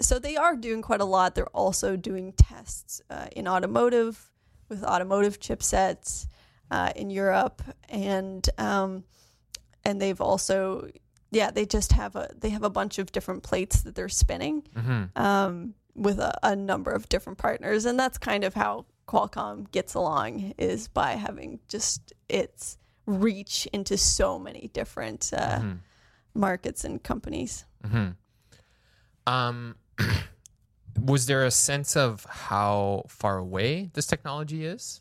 so 0.00 0.18
they 0.18 0.36
are 0.36 0.56
doing 0.56 0.82
quite 0.82 1.00
a 1.00 1.04
lot. 1.04 1.34
They're 1.34 1.46
also 1.56 1.96
doing 1.96 2.32
tests 2.32 3.02
uh, 3.10 3.26
in 3.36 3.46
automotive 3.48 4.30
with 4.68 4.84
automotive 4.84 5.40
chipsets. 5.40 6.26
uh, 6.70 6.92
in 6.94 7.10
Europe, 7.10 7.62
and 7.88 8.48
um, 8.58 9.02
and 9.84 10.00
they've 10.00 10.20
also 10.20 10.88
yeah 11.32 11.50
they 11.50 11.66
just 11.66 11.92
have 11.92 12.14
a 12.14 12.28
they 12.38 12.50
have 12.50 12.62
a 12.62 12.70
bunch 12.70 12.98
of 13.00 13.10
different 13.10 13.42
plates 13.42 13.82
that 13.82 13.94
they're 13.96 14.08
spinning 14.08 14.62
um, 15.16 15.74
with 15.96 16.20
a, 16.20 16.32
a 16.44 16.54
number 16.54 16.92
of 16.92 17.08
different 17.08 17.38
partners, 17.38 17.86
and 17.86 17.98
that's 17.98 18.18
kind 18.18 18.44
of 18.44 18.54
how 18.54 18.86
Qualcomm 19.08 19.68
gets 19.72 19.94
along 19.94 20.54
is 20.58 20.86
by 20.86 21.12
having 21.14 21.58
just 21.66 22.12
its 22.28 22.78
reach 23.06 23.66
into 23.72 23.96
so 23.96 24.38
many 24.38 24.70
different 24.72 25.32
uh, 25.36 25.60
markets 26.34 26.84
and 26.84 27.02
companies. 27.02 27.64
Um, 29.26 29.76
was 31.00 31.26
there 31.26 31.44
a 31.44 31.50
sense 31.50 31.96
of 31.96 32.24
how 32.28 33.04
far 33.08 33.38
away 33.38 33.90
this 33.94 34.06
technology 34.06 34.64
is? 34.64 35.00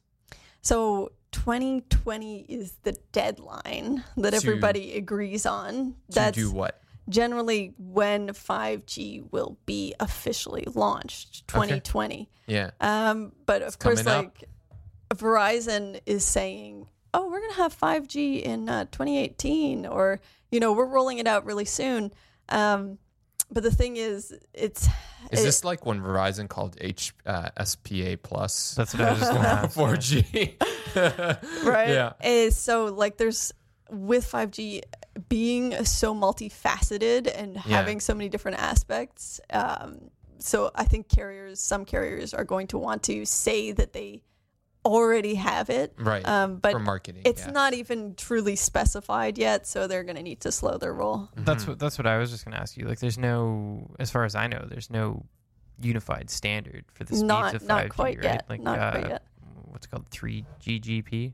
So 0.61 1.11
2020 1.31 2.41
is 2.41 2.73
the 2.83 2.93
deadline 3.11 4.03
that 4.17 4.31
To- 4.31 4.35
everybody 4.35 4.93
agrees 4.95 5.45
on. 5.45 5.93
To 6.11 6.15
That's 6.15 6.37
do 6.37 6.51
what? 6.51 6.81
generally 7.07 7.73
when 7.79 8.29
5G 8.29 9.31
will 9.31 9.57
be 9.65 9.95
officially 9.99 10.65
launched. 10.75 11.47
2020. 11.47 12.29
Yeah. 12.47 12.71
Um, 12.79 13.31
but 13.45 13.61
of 13.61 13.79
course, 13.79 14.03
coming 14.03 14.25
up. 14.27 14.35
like 14.37 14.49
Verizon 15.17 16.01
is 16.05 16.23
saying, 16.23 16.87
"Oh, 17.13 17.27
we're 17.29 17.41
gonna 17.41 17.53
have 17.53 17.73
5G 17.73 18.43
in 18.43 18.69
uh, 18.69 18.85
2018," 18.91 19.85
or 19.87 20.19
you 20.51 20.59
know, 20.59 20.73
we're 20.73 20.85
rolling 20.85 21.17
it 21.19 21.27
out 21.27 21.45
really 21.45 21.65
soon. 21.65 22.11
Um, 22.49 22.97
but 23.51 23.63
the 23.63 23.71
thing 23.71 23.97
is, 23.97 24.33
it's 24.53 24.87
Is 25.31 25.39
it- 25.41 25.43
this 25.43 25.63
like 25.63 25.85
when 25.85 26.01
Verizon 26.01 26.47
called 26.47 26.77
H 26.79 27.13
uh, 27.25 27.49
SPA 27.63 28.15
plus 28.21 28.75
That's 28.75 28.93
what 28.93 29.01
I 29.01 29.11
was 29.11 29.19
just 29.19 29.31
going 29.31 29.43
to 29.97 29.99
4G? 30.95 31.65
right? 31.65 31.89
Yeah. 31.89 32.13
Is 32.23 32.55
so 32.55 32.85
like 32.85 33.17
there's 33.17 33.51
with 33.89 34.29
5G 34.31 34.81
being 35.29 35.83
so 35.85 36.13
multifaceted 36.13 37.31
and 37.35 37.57
having 37.57 37.99
so 37.99 38.13
many 38.13 38.29
different 38.29 38.59
aspects. 38.59 39.39
Um, 39.51 40.11
so 40.37 40.71
I 40.75 40.83
think 40.85 41.09
carriers, 41.09 41.59
some 41.59 41.85
carriers 41.85 42.33
are 42.33 42.43
going 42.45 42.67
to 42.67 42.77
want 42.77 43.03
to 43.03 43.25
say 43.25 43.71
that 43.71 43.93
they 43.93 44.21
already 44.85 45.35
have 45.35 45.69
it, 45.69 45.93
Right. 45.97 46.25
Um, 46.27 46.57
but 46.57 46.71
For 46.71 46.79
marketing, 46.79 47.23
it's 47.25 47.45
yeah. 47.45 47.51
not 47.51 47.73
even 47.73 48.15
truly 48.15 48.55
specified 48.55 49.37
yet, 49.37 49.67
so 49.67 49.87
they're 49.87 50.03
going 50.03 50.15
to 50.15 50.23
need 50.23 50.41
to 50.41 50.51
slow 50.51 50.77
their 50.77 50.93
roll. 50.93 51.29
That's 51.35 51.67
what 51.67 51.79
that's 51.79 51.97
what 51.97 52.07
I 52.07 52.17
was 52.17 52.31
just 52.31 52.45
going 52.45 52.55
to 52.55 52.61
ask 52.61 52.77
you. 52.77 52.87
Like, 52.87 52.99
there's 52.99 53.17
no, 53.17 53.89
as 53.99 54.09
far 54.09 54.23
as 54.25 54.35
I 54.35 54.47
know, 54.47 54.65
there's 54.69 54.89
no 54.89 55.25
unified 55.81 56.29
standard 56.29 56.85
for 56.93 57.03
the 57.03 57.15
speeds 57.15 57.23
Not- 57.23 57.55
of 57.55 57.61
5G, 57.63 57.67
not 57.67 57.89
quite 57.89 58.17
right? 58.17 58.23
yet, 58.25 58.45
Like, 58.49 58.61
not 58.61 58.79
uh, 58.79 58.91
quite 58.91 59.07
yet. 59.09 59.23
what's 59.65 59.85
it 59.85 59.89
called 59.89 60.09
3GGP, 60.09 61.33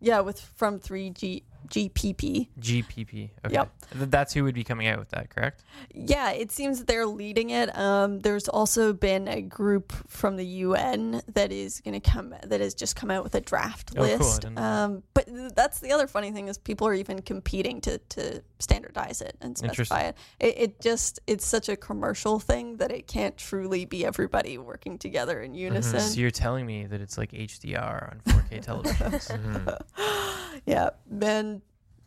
Yeah, 0.00 0.20
with 0.20 0.40
from 0.40 0.78
3G 0.80 1.42
GPP. 1.70 2.48
GPP. 2.60 3.30
Okay, 3.46 3.54
Yep. 3.54 3.72
That's 3.94 4.32
who 4.34 4.44
would 4.44 4.54
be 4.54 4.64
coming 4.64 4.86
out 4.86 4.98
with 4.98 5.08
that, 5.10 5.30
correct? 5.34 5.64
Yeah, 5.94 6.30
it 6.32 6.52
seems 6.52 6.78
that 6.78 6.86
they're 6.86 7.06
leading 7.06 7.50
it. 7.50 7.76
Um, 7.76 8.20
there's 8.20 8.48
also 8.48 8.92
been 8.92 9.26
a 9.28 9.40
group 9.40 9.92
from 10.08 10.36
the 10.36 10.44
UN 10.46 11.22
that 11.34 11.50
is 11.52 11.80
going 11.80 11.98
to 12.00 12.10
come 12.10 12.34
that 12.44 12.60
has 12.60 12.74
just 12.74 12.96
come 12.96 13.10
out 13.10 13.24
with 13.24 13.34
a 13.34 13.40
draft 13.40 13.92
Oh, 13.96 14.02
list. 14.02 14.42
didn't 14.42 14.58
Um, 14.58 15.02
but 15.14 15.26
th- 15.26 15.52
that's 15.56 15.80
the 15.80 15.92
other 15.92 16.06
funny 16.06 16.30
thing 16.32 16.48
is 16.48 16.58
people 16.58 16.86
are 16.86 16.94
even 16.94 17.22
competing 17.22 17.80
to, 17.82 17.98
to 17.98 18.42
standardize 18.58 19.20
it 19.22 19.36
and 19.40 19.56
specify 19.56 20.02
it. 20.02 20.16
it. 20.38 20.54
It 20.58 20.80
just 20.80 21.20
it's 21.26 21.46
such 21.46 21.68
a 21.68 21.76
commercial 21.76 22.38
thing 22.40 22.76
that 22.78 22.90
it 22.92 23.06
can't 23.06 23.36
truly 23.36 23.84
be 23.84 24.04
everybody 24.04 24.58
working 24.58 24.98
together 24.98 25.40
in 25.40 25.54
unison. 25.54 25.98
Mm-hmm. 26.00 26.08
So 26.08 26.20
you're 26.20 26.30
telling 26.30 26.66
me 26.66 26.86
that 26.86 27.00
it's 27.00 27.16
like 27.16 27.32
HDR 27.32 28.10
on 28.12 28.20
4K 28.26 28.64
televisions. 28.66 29.80
Yeah, 30.66 30.90
then 31.08 31.59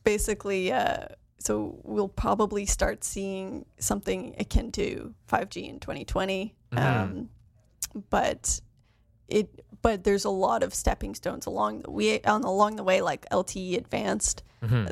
basically, 0.03 0.71
uh, 0.71 1.05
so 1.39 1.79
we'll 1.83 2.07
probably 2.07 2.65
start 2.65 3.03
seeing 3.03 3.65
something 3.77 4.35
akin 4.39 4.71
to 4.73 5.13
5G 5.29 5.69
in 5.69 5.79
2020. 5.79 6.55
Um, 6.71 7.29
but 8.09 8.61
it, 9.27 9.63
but 9.81 10.03
there's 10.03 10.25
a 10.25 10.29
lot 10.29 10.63
of 10.63 10.73
stepping 10.73 11.13
stones 11.15 11.45
along 11.45 11.81
the 11.81 11.91
way, 11.91 12.21
on 12.23 12.43
along 12.43 12.77
the 12.77 12.83
way, 12.83 13.01
like 13.01 13.27
LTE 13.29 13.77
Advanced, 13.77 14.43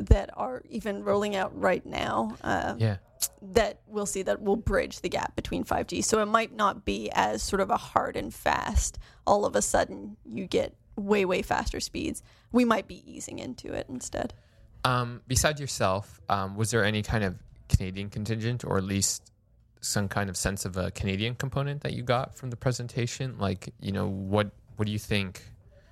that 0.06 0.30
are 0.36 0.62
even 0.70 1.04
rolling 1.04 1.36
out 1.36 1.58
right 1.58 1.86
now. 1.86 2.36
Uh, 2.44 2.76
yeah. 2.78 2.98
that 3.42 3.80
we'll 3.88 4.06
see 4.06 4.22
that 4.24 4.42
will 4.42 4.58
bridge 4.58 5.00
the 5.00 5.08
gap 5.10 5.34
between 5.36 5.64
5G. 5.64 6.04
So 6.04 6.22
it 6.22 6.26
might 6.26 6.54
not 6.54 6.84
be 6.84 7.10
as 7.14 7.42
sort 7.42 7.62
of 7.62 7.70
a 7.70 7.78
hard 7.78 8.18
and 8.18 8.34
fast. 8.34 9.00
All 9.26 9.46
of 9.46 9.56
a 9.56 9.62
sudden, 9.62 10.18
you 10.26 10.46
get 10.48 10.76
way 10.98 11.24
way 11.24 11.42
faster 11.42 11.80
speeds. 11.80 12.22
We 12.52 12.66
might 12.66 12.88
be 12.88 13.02
easing 13.10 13.40
into 13.40 13.72
it 13.74 13.86
instead. 13.90 14.34
Um, 14.84 15.22
besides 15.28 15.62
yourself, 15.62 16.20
um, 16.30 16.56
was 16.56 16.72
there 16.72 16.84
any 16.84 17.04
kind 17.04 17.24
of 17.24 17.36
Canadian 17.70 18.10
contingent, 18.10 18.64
or 18.64 18.78
at 18.78 18.84
least 18.84 19.32
some 19.82 20.08
kind 20.08 20.30
of 20.30 20.38
sense 20.38 20.66
of 20.66 20.78
a 20.78 20.92
Canadian 20.92 21.36
component 21.36 21.82
that 21.82 21.94
you 21.94 22.04
got 22.04 22.36
from 22.36 22.50
the 22.50 22.58
presentation? 22.58 23.38
Like, 23.38 23.74
you 23.80 23.92
know, 23.92 24.08
what 24.08 24.52
what 24.78 24.86
do 24.86 24.92
you 24.92 25.00
think 25.00 25.44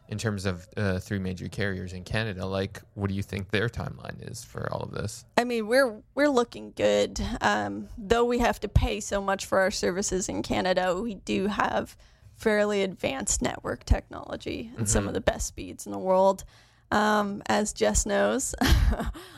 in 0.07 0.17
terms 0.17 0.45
of 0.45 0.67
uh, 0.75 0.99
three 0.99 1.19
major 1.19 1.47
carriers 1.47 1.93
in 1.93 2.03
Canada? 2.03 2.45
Like, 2.45 2.81
what 2.95 3.09
do 3.09 3.15
you 3.15 3.21
think 3.21 3.51
their 3.51 3.69
timeline 3.69 4.29
is 4.29 4.43
for 4.43 4.67
all 4.73 4.81
of 4.81 4.91
this? 4.91 5.25
I 5.37 5.43
mean, 5.43 5.67
we're 5.67 6.01
we're 6.15 6.29
looking 6.29 6.73
good. 6.75 7.21
Um, 7.41 7.87
though 7.97 8.25
we 8.25 8.39
have 8.39 8.59
to 8.61 8.67
pay 8.67 8.99
so 8.99 9.21
much 9.21 9.45
for 9.45 9.59
our 9.59 9.71
services 9.71 10.29
in 10.29 10.41
Canada, 10.41 10.99
we 10.99 11.15
do 11.15 11.47
have 11.47 11.95
fairly 12.35 12.83
advanced 12.83 13.41
network 13.41 13.83
technology 13.83 14.71
and 14.77 14.89
some 14.89 15.09
of 15.09 15.13
the 15.13 15.19
best 15.21 15.45
speeds 15.45 15.85
in 15.85 15.91
the 15.91 15.99
world. 15.99 16.45
Um, 16.91 17.43
as 17.47 17.71
Jess 17.73 18.05
knows, 18.05 18.55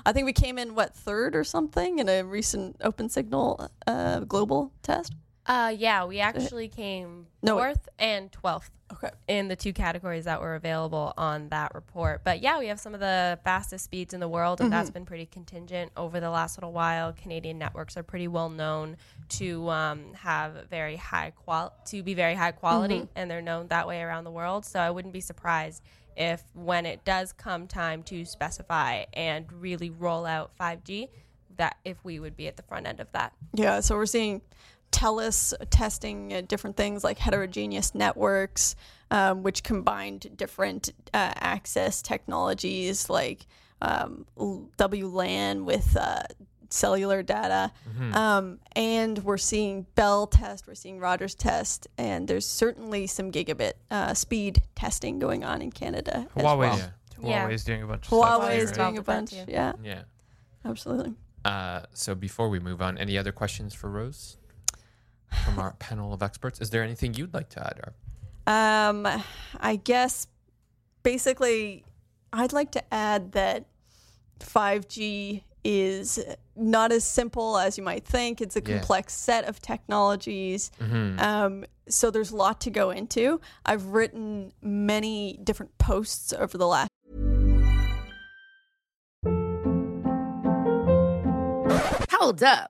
I 0.06 0.14
think 0.14 0.26
we 0.26 0.34
came 0.34 0.58
in 0.58 0.74
what 0.76 0.96
third 0.96 1.36
or 1.36 1.44
something 1.44 2.00
in 2.00 2.08
a 2.08 2.24
recent 2.24 2.80
OpenSignal 2.80 3.70
uh, 3.88 4.20
global 4.22 4.72
test. 4.84 5.14
Uh, 5.46 5.74
yeah, 5.76 6.06
we 6.06 6.20
actually 6.20 6.68
came 6.68 7.26
No, 7.42 7.56
wait. 7.56 7.62
fourth 7.64 7.90
and 8.00 8.32
twelfth 8.32 8.72
Okay. 8.94 9.10
in 9.30 9.48
the 9.48 9.56
two 9.56 9.72
categories 9.72 10.26
that 10.26 10.42
were 10.42 10.56
available 10.56 11.14
on 11.18 11.48
that 11.50 11.74
report. 11.74 12.22
But 12.26 12.42
yeah, 12.42 12.60
we 12.60 12.68
have 12.68 12.80
some 12.80 12.94
of 12.94 13.00
the 13.00 13.40
fastest 13.46 13.86
speeds 13.86 14.14
in 14.14 14.20
the 14.20 14.28
world, 14.28 14.60
and 14.60 14.72
that's 14.72 14.90
been 14.90 15.06
pretty 15.06 15.26
contingent 15.26 15.94
over 15.96 16.20
the 16.20 16.30
last 16.30 16.58
little 16.58 16.74
while. 16.74 17.14
Canadian 17.14 17.58
networks 17.58 17.96
are 17.96 18.04
pretty 18.04 18.28
well 18.28 18.50
known 18.50 18.98
to 19.30 19.70
um, 19.70 20.14
have 20.14 20.68
very 20.70 20.98
high 20.98 21.32
qual 21.32 21.74
to 21.86 22.04
be 22.04 22.14
very 22.14 22.36
high 22.36 22.52
quality, 22.52 23.08
and 23.16 23.32
they're 23.32 23.42
known 23.42 23.68
that 23.70 23.88
way 23.88 24.02
around 24.02 24.26
the 24.26 24.32
world. 24.32 24.66
So 24.66 24.78
I 24.80 24.92
wouldn't 24.92 25.14
be 25.14 25.22
surprised 25.22 25.82
if 26.16 26.44
when 26.54 26.86
it 26.86 27.04
does 27.06 27.34
come 27.34 27.68
time 27.68 28.04
to 28.04 28.26
specify 28.26 29.06
and 29.14 29.52
really 29.52 29.90
roll 29.90 30.26
out 30.26 30.52
5G, 30.60 31.10
that 31.58 31.78
if 31.86 32.04
we 32.04 32.20
would 32.20 32.36
be 32.36 32.48
at 32.48 32.58
the 32.58 32.64
front 32.64 32.88
end 32.88 33.00
of 33.00 33.12
that. 33.12 33.34
Yeah, 33.54 33.80
so 33.82 33.96
we're 33.96 34.06
seeing 34.06 34.42
TELUS 34.92 35.54
testing 35.70 36.34
uh, 36.34 36.42
different 36.42 36.76
things 36.76 37.04
like 37.04 37.18
heterogeneous 37.18 37.96
networks, 37.96 38.76
um, 39.10 39.44
which 39.44 39.64
combined 39.64 40.36
different 40.36 40.90
uh, 41.14 41.34
access 41.36 42.02
technologies 42.02 43.10
like 43.10 43.46
um, 43.82 44.26
WLAN 44.38 45.66
with 45.66 45.98
uh, 45.98 46.24
cellular 46.74 47.22
data. 47.24 47.72
Um, 48.14 48.60
and 48.76 49.18
we're 49.20 49.38
seeing 49.38 49.86
Bell 49.96 50.28
test, 50.28 50.68
we're 50.68 50.76
seeing 50.76 51.00
Rogers 51.00 51.36
test, 51.36 51.88
and 51.98 52.28
there's 52.28 52.46
certainly 52.46 53.08
some 53.08 53.32
gigabit 53.32 53.74
uh, 53.90 54.14
speed 54.14 54.62
testing 54.76 55.20
going 55.20 55.44
on 55.44 55.62
in 55.62 55.72
Canada. 55.72 56.28
as 56.36 56.44
Huawei's, 56.44 56.58
well. 56.58 56.92
Yeah. 57.24 57.48
Huawei's 57.48 57.64
doing 57.64 57.84
a 57.84 57.88
bunch 57.88 58.02
of 58.04 58.06
stuff. 58.08 58.42
Huawei 58.42 58.56
too, 58.56 58.62
is 58.64 58.70
right? 58.70 58.76
doing 58.78 58.96
a 58.96 58.98
Involved 58.98 58.98
with 58.98 59.06
that 59.06 59.14
bunch. 59.38 59.48
too. 59.48 59.52
Yeah, 59.52 59.74
Yeah. 59.84 60.02
absolutely. 60.66 61.14
Uh, 61.46 61.82
so 61.94 62.16
before 62.16 62.50
we 62.50 62.60
move 62.60 62.82
on, 62.82 62.98
any 62.98 63.18
other 63.18 63.32
questions 63.32 63.74
for 63.74 63.90
Rose 63.90 64.38
from 65.46 65.60
our 65.60 65.74
panel 65.80 66.14
of 66.14 66.22
experts? 66.24 66.62
Is 66.62 66.70
there 66.70 66.84
anything 66.84 67.14
you'd 67.14 67.34
like 67.34 67.50
to 67.50 67.60
add? 67.66 67.80
Or 67.84 67.94
Um, 68.54 69.08
I 69.60 69.76
guess 69.76 70.28
basically, 71.04 71.84
I'd 72.34 72.54
like 72.54 72.72
to 72.72 72.94
add 72.94 73.32
that 73.34 73.66
5G 74.40 75.44
is 75.64 76.20
not 76.56 76.92
as 76.92 77.04
simple 77.04 77.58
as 77.58 77.78
you 77.78 77.84
might 77.84 78.06
think. 78.06 78.42
It's 78.42 78.56
a 78.56 78.62
Yeah. 78.66 78.78
complex 78.80 79.14
set 79.14 79.46
of 79.46 79.62
technologies. 79.62 80.72
Mm-hmm. 80.80 81.20
Um, 81.20 81.66
so 81.88 82.10
there's 82.12 82.32
a 82.32 82.36
lot 82.36 82.62
to 82.62 82.70
go 82.70 82.90
into. 82.92 83.40
I've 83.66 83.86
written 83.88 84.54
many 84.62 85.40
different 85.44 85.78
posts 85.78 86.34
over 86.34 86.58
the 86.58 86.68
last 86.68 86.90
Hold 92.12 92.44
up. 92.44 92.70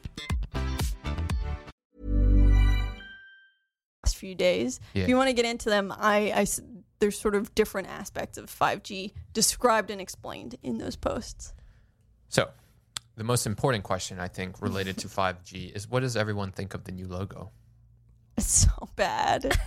last 4.03 4.17
few 4.17 4.35
days. 4.35 4.79
Yeah. 4.93 5.03
If 5.03 5.09
you 5.09 5.17
want 5.17 5.29
to 5.29 5.33
get 5.33 5.45
into 5.45 5.69
them, 5.69 5.93
I, 5.95 6.31
I 6.35 6.45
there's 6.99 7.19
sort 7.19 7.35
of 7.35 7.53
different 7.55 7.87
aspects 7.87 8.37
of 8.37 8.45
5G 8.45 9.13
described 9.33 9.89
and 9.89 9.99
explained 9.99 10.55
in 10.63 10.77
those 10.77 10.95
posts. 10.95 11.53
So, 12.29 12.49
the 13.15 13.23
most 13.23 13.45
important 13.45 13.83
question 13.83 14.19
I 14.19 14.27
think 14.27 14.61
related 14.61 14.97
to 14.99 15.07
5G 15.07 15.75
is 15.75 15.89
what 15.89 16.01
does 16.01 16.15
everyone 16.15 16.51
think 16.51 16.73
of 16.73 16.83
the 16.83 16.91
new 16.91 17.07
logo? 17.07 17.51
It's 18.37 18.47
so 18.65 18.89
bad. 18.95 19.57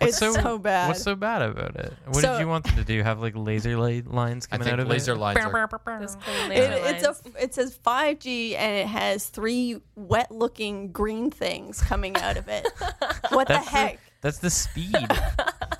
It's 0.00 0.18
so, 0.18 0.58
bad. 0.58 0.88
What's 0.88 1.02
so 1.02 1.14
bad 1.14 1.42
about 1.42 1.76
it? 1.76 1.92
What 2.06 2.16
So- 2.16 2.32
did 2.32 2.40
you 2.40 2.48
want 2.48 2.64
them 2.64 2.76
to 2.76 2.84
do? 2.84 3.02
Have 3.02 3.20
like 3.20 3.34
laser 3.36 3.76
light 3.76 4.06
lines 4.08 4.48
I 4.50 4.56
coming 4.56 4.64
think 4.64 4.72
out 4.74 4.80
of 4.80 4.88
laser 4.88 5.12
it? 5.12 5.18
lines 5.18 5.38
are 5.38 5.68
Those 6.00 6.16
clean 6.16 6.52
It, 6.52 6.70
laser 6.70 6.84
it's 6.86 7.04
a 7.04 7.42
it 7.44 7.54
says 7.54 7.78
5G 7.84 8.56
and 8.56 8.72
it 8.76 8.86
has 8.86 9.26
three 9.26 9.80
wet 9.94 10.30
looking 10.32 10.90
green 10.92 11.30
things 11.30 11.80
coming 11.82 12.16
out 12.16 12.36
of 12.36 12.48
it. 12.48 12.66
what 13.30 13.46
the 13.48 13.54
That's 13.54 13.70
the, 13.70 13.76
heck? 13.76 14.00
that's 14.22 14.38
the 14.38 14.50
speed. 14.50 14.96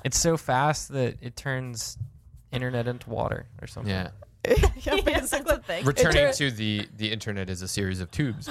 it's 0.03 0.17
so 0.19 0.37
fast 0.37 0.89
that 0.89 1.17
it 1.21 1.35
turns 1.35 1.97
internet 2.51 2.87
into 2.87 3.09
water 3.09 3.47
or 3.61 3.67
something. 3.67 3.91
yeah. 3.91 4.09
yeah, 4.83 5.01
basically. 5.01 5.83
Returning 5.83 6.27
tur- 6.27 6.33
to 6.33 6.51
the 6.51 6.87
the 6.95 7.11
internet 7.11 7.49
is 7.49 7.61
a 7.61 7.67
series 7.67 7.99
of 7.99 8.09
tubes. 8.11 8.49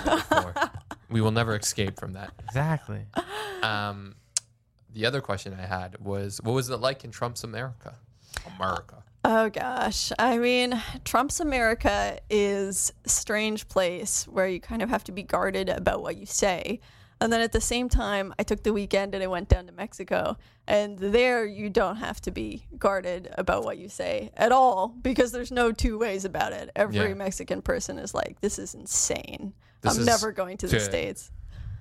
we 1.08 1.20
will 1.22 1.30
never 1.30 1.56
escape 1.56 1.98
from 1.98 2.12
that. 2.12 2.32
Exactly. 2.44 3.06
Um, 3.62 4.16
the 4.92 5.06
other 5.06 5.20
question 5.20 5.54
I 5.58 5.66
had 5.66 5.98
was, 6.04 6.40
what 6.42 6.52
was 6.52 6.70
it 6.70 6.76
like 6.78 7.04
in 7.04 7.10
Trump's 7.10 7.44
America? 7.44 7.94
America. 8.56 9.02
Oh 9.24 9.50
gosh. 9.50 10.12
I 10.18 10.38
mean, 10.38 10.80
Trump's 11.04 11.40
America 11.40 12.18
is 12.30 12.92
a 13.04 13.08
strange 13.08 13.68
place 13.68 14.24
where 14.28 14.46
you 14.46 14.60
kind 14.60 14.82
of 14.82 14.88
have 14.88 15.04
to 15.04 15.12
be 15.12 15.22
guarded 15.22 15.68
about 15.68 16.00
what 16.02 16.16
you 16.16 16.26
say. 16.26 16.80
And 17.20 17.32
then 17.32 17.40
at 17.40 17.52
the 17.52 17.60
same 17.60 17.88
time, 17.88 18.34
I 18.38 18.42
took 18.42 18.62
the 18.62 18.72
weekend 18.74 19.14
and 19.14 19.24
I 19.24 19.26
went 19.26 19.48
down 19.48 19.66
to 19.66 19.72
Mexico. 19.72 20.36
And 20.68 20.98
there 20.98 21.44
you 21.46 21.70
don't 21.70 21.96
have 21.96 22.20
to 22.22 22.30
be 22.30 22.66
guarded 22.78 23.32
about 23.38 23.64
what 23.64 23.78
you 23.78 23.88
say 23.88 24.30
at 24.36 24.52
all 24.52 24.88
because 24.88 25.32
there's 25.32 25.50
no 25.50 25.72
two 25.72 25.98
ways 25.98 26.24
about 26.24 26.52
it. 26.52 26.70
Every 26.76 26.96
Yeah. 27.08 27.14
Mexican 27.14 27.62
person 27.62 27.98
is 27.98 28.14
like, 28.14 28.40
this 28.40 28.58
is 28.58 28.74
insane. 28.74 29.54
This 29.80 29.94
I'm 29.94 30.00
is 30.00 30.06
never 30.06 30.30
going 30.30 30.56
to 30.58 30.68
the 30.68 30.78
States. 30.80 31.30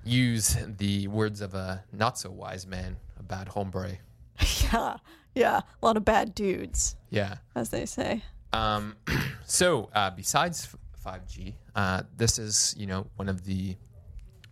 Use 0.06 0.56
the 0.78 1.08
words 1.08 1.40
of 1.40 1.54
a 1.54 1.84
not 1.92 2.18
so 2.18 2.30
wise 2.30 2.66
man, 2.66 2.96
a 3.18 3.22
bad 3.22 3.48
hombre. 3.48 3.98
yeah. 4.72 4.96
Yeah. 5.34 5.60
A 5.82 5.86
lot 5.86 5.96
of 5.96 6.04
bad 6.04 6.34
dudes, 6.34 6.96
Yeah. 7.10 7.36
as 7.54 7.70
they 7.70 7.86
say. 7.86 8.22
Um, 8.52 8.94
so 9.46 9.90
uh, 9.94 10.10
besides 10.10 10.68
5G, 11.04 11.54
uh, 11.74 12.02
this 12.16 12.38
is 12.38 12.74
you 12.78 12.86
know 12.86 13.06
one 13.16 13.28
of 13.28 13.44
the 13.44 13.76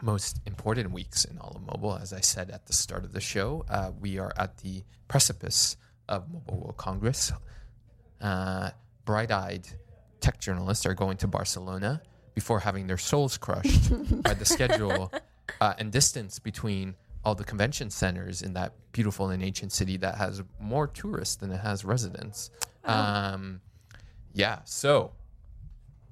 most 0.02 0.40
important 0.44 0.90
weeks 0.90 1.24
in 1.24 1.38
all 1.38 1.52
of 1.56 1.62
mobile. 1.62 1.96
As 1.96 2.12
I 2.12 2.20
said 2.20 2.50
at 2.50 2.66
the 2.66 2.72
start 2.72 3.04
of 3.04 3.12
the 3.12 3.20
show, 3.20 3.64
uh, 3.70 3.92
we 4.00 4.18
are 4.18 4.32
at 4.36 4.58
the 4.58 4.82
precipice 5.08 5.76
of 6.08 6.28
Mobile 6.30 6.58
World 6.58 6.76
Congress. 6.76 7.32
Uh, 8.20 8.70
bright-eyed 9.04 9.66
tech 10.20 10.40
journalists 10.40 10.84
are 10.84 10.94
going 10.94 11.16
to 11.18 11.26
Barcelona 11.28 12.02
before 12.34 12.60
having 12.60 12.86
their 12.86 12.98
souls 12.98 13.38
crushed 13.38 13.90
by 14.22 14.34
the 14.34 14.44
schedule 14.54 15.12
uh, 15.60 15.74
and 15.78 15.92
distance 15.92 16.38
between 16.38 16.94
all 17.24 17.34
the 17.34 17.44
convention 17.44 17.90
centers 17.90 18.42
in 18.42 18.52
that 18.54 18.72
beautiful 18.92 19.30
and 19.30 19.42
ancient 19.42 19.72
city 19.72 19.96
that 19.96 20.16
has 20.16 20.42
more 20.60 20.86
tourists 20.86 21.36
than 21.36 21.50
it 21.50 21.58
has 21.60 21.84
residents. 21.84 22.50
Um, 22.84 23.60
yeah. 24.34 24.58
So, 24.64 25.12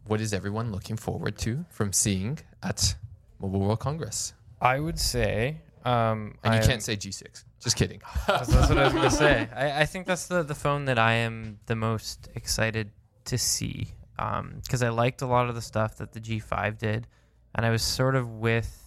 what 0.06 0.20
is 0.20 0.32
everyone 0.32 0.72
looking 0.72 0.96
forward 0.96 1.36
to 1.38 1.64
from 1.70 1.92
seeing 1.92 2.38
at 2.62 2.94
Mobile 3.40 3.60
World 3.60 3.80
Congress? 3.80 4.32
I 4.60 4.80
would 4.80 4.98
say. 4.98 5.60
Um, 5.84 6.38
And 6.44 6.54
you 6.54 6.60
I 6.60 6.64
can't 6.64 6.82
say 6.82 6.96
G6. 6.96 7.44
Just 7.60 7.76
kidding. 7.76 8.00
That's, 8.26 8.48
that's 8.48 8.68
what 8.68 8.78
I 8.78 8.84
was 8.84 8.92
gonna 8.92 9.10
say. 9.10 9.48
I, 9.54 9.82
I 9.82 9.86
think 9.86 10.06
that's 10.08 10.26
the 10.26 10.42
the 10.42 10.54
phone 10.54 10.86
that 10.86 10.98
I 10.98 11.12
am 11.14 11.60
the 11.66 11.76
most 11.76 12.28
excited 12.34 12.90
to 13.26 13.38
see 13.38 13.86
because 14.16 14.82
I 14.82 14.88
liked 14.88 15.22
a 15.22 15.26
lot 15.26 15.48
of 15.48 15.54
the 15.54 15.62
stuff 15.62 15.96
that 15.98 16.12
the 16.12 16.20
G5 16.20 16.78
did, 16.78 17.06
and 17.54 17.64
I 17.64 17.70
was 17.70 17.82
sort 17.82 18.16
of 18.16 18.28
with 18.28 18.81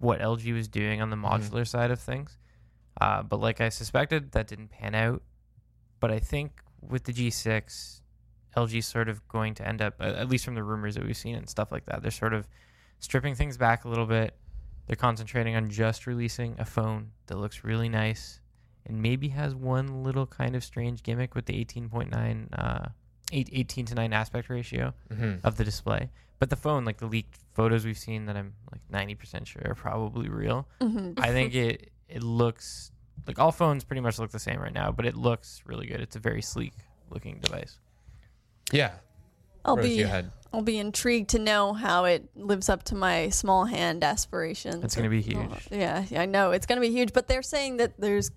what 0.00 0.20
LG 0.20 0.52
was 0.52 0.66
doing 0.66 1.00
on 1.00 1.10
the 1.10 1.16
modular 1.16 1.66
side 1.66 1.90
of 1.92 2.00
things. 2.00 2.36
Uh, 3.00 3.22
but 3.22 3.38
like 3.38 3.60
I 3.60 3.68
suspected, 3.68 4.32
that 4.32 4.48
didn't 4.48 4.68
pan 4.70 4.94
out. 4.94 5.22
But 6.00 6.10
I 6.10 6.18
think 6.18 6.60
with 6.80 7.04
the 7.04 7.12
G6, 7.12 8.00
LG's 8.56 8.86
sort 8.86 9.08
of 9.08 9.26
going 9.28 9.54
to 9.54 9.68
end 9.68 9.80
up, 9.80 9.94
at 10.00 10.28
least 10.28 10.44
from 10.44 10.54
the 10.56 10.64
rumors 10.64 10.94
that 10.96 11.04
we've 11.06 11.16
seen 11.16 11.36
and 11.36 11.48
stuff 11.48 11.70
like 11.70 11.86
that, 11.86 12.02
they're 12.02 12.10
sort 12.10 12.34
of 12.34 12.48
stripping 12.98 13.34
things 13.34 13.56
back 13.56 13.84
a 13.84 13.88
little 13.88 14.06
bit. 14.06 14.34
They're 14.86 14.96
concentrating 14.96 15.54
on 15.54 15.70
just 15.70 16.06
releasing 16.06 16.56
a 16.58 16.64
phone 16.64 17.12
that 17.26 17.36
looks 17.38 17.62
really 17.62 17.88
nice 17.88 18.40
and 18.86 19.00
maybe 19.00 19.28
has 19.28 19.54
one 19.54 20.02
little 20.02 20.26
kind 20.26 20.56
of 20.56 20.64
strange 20.64 21.02
gimmick 21.02 21.34
with 21.34 21.44
the 21.46 21.54
18.9, 21.64 22.48
uh, 22.58 22.88
8, 23.32 23.48
18 23.52 23.86
to 23.86 23.94
9 23.94 24.12
aspect 24.12 24.48
ratio 24.48 24.92
Mhm. 25.12 25.40
of 25.44 25.56
the 25.56 25.64
display. 25.64 26.10
But 26.40 26.50
the 26.50 26.56
phone, 26.56 26.84
like 26.84 26.96
the 26.96 27.06
leaked 27.06 27.38
photos 27.52 27.84
we've 27.84 27.98
seen 27.98 28.26
that 28.26 28.36
I'm 28.36 28.54
like 28.72 28.80
90% 28.92 29.46
sure 29.46 29.62
are 29.64 29.74
probably 29.74 30.28
real, 30.28 30.66
mm-hmm. 30.80 31.22
I 31.22 31.28
think 31.28 31.54
it, 31.66 31.92
it 32.08 32.22
looks 32.24 32.90
like 33.26 33.38
all 33.38 33.52
phones 33.52 33.84
pretty 33.84 34.00
much 34.00 34.18
look 34.18 34.30
the 34.30 34.38
same 34.38 34.58
right 34.58 34.72
now, 34.72 34.90
but 34.90 35.06
it 35.06 35.14
looks 35.14 35.62
really 35.66 35.86
good. 35.86 36.00
It's 36.00 36.16
a 36.16 36.18
very 36.18 36.42
sleek 36.42 36.72
looking 37.10 37.38
device. 37.40 37.78
Yeah. 38.72 38.92
I'll 39.64 39.76
Rose, 39.76 39.86
be 39.86 39.92
you 39.92 40.06
had- 40.06 40.32
I'll 40.52 40.62
be 40.62 40.78
intrigued 40.78 41.30
to 41.30 41.38
know 41.38 41.74
how 41.74 42.06
it 42.06 42.28
lives 42.34 42.68
up 42.68 42.82
to 42.84 42.94
my 42.96 43.28
small 43.28 43.66
hand 43.66 44.02
aspirations. 44.02 44.82
It's 44.82 44.96
gonna 44.96 45.08
be 45.10 45.18
Oh, 45.18 45.42
huge. 45.42 45.68
Yeah, 45.70 46.04
yeah, 46.08 46.22
I 46.22 46.26
know 46.26 46.50
it's 46.50 46.66
going 46.66 46.80
to 46.80 46.80
be 46.80 46.92
huge. 46.92 47.12
But 47.12 47.28
they're 47.28 47.42
saying 47.42 47.76
that 47.76 48.00
there's, 48.00 48.32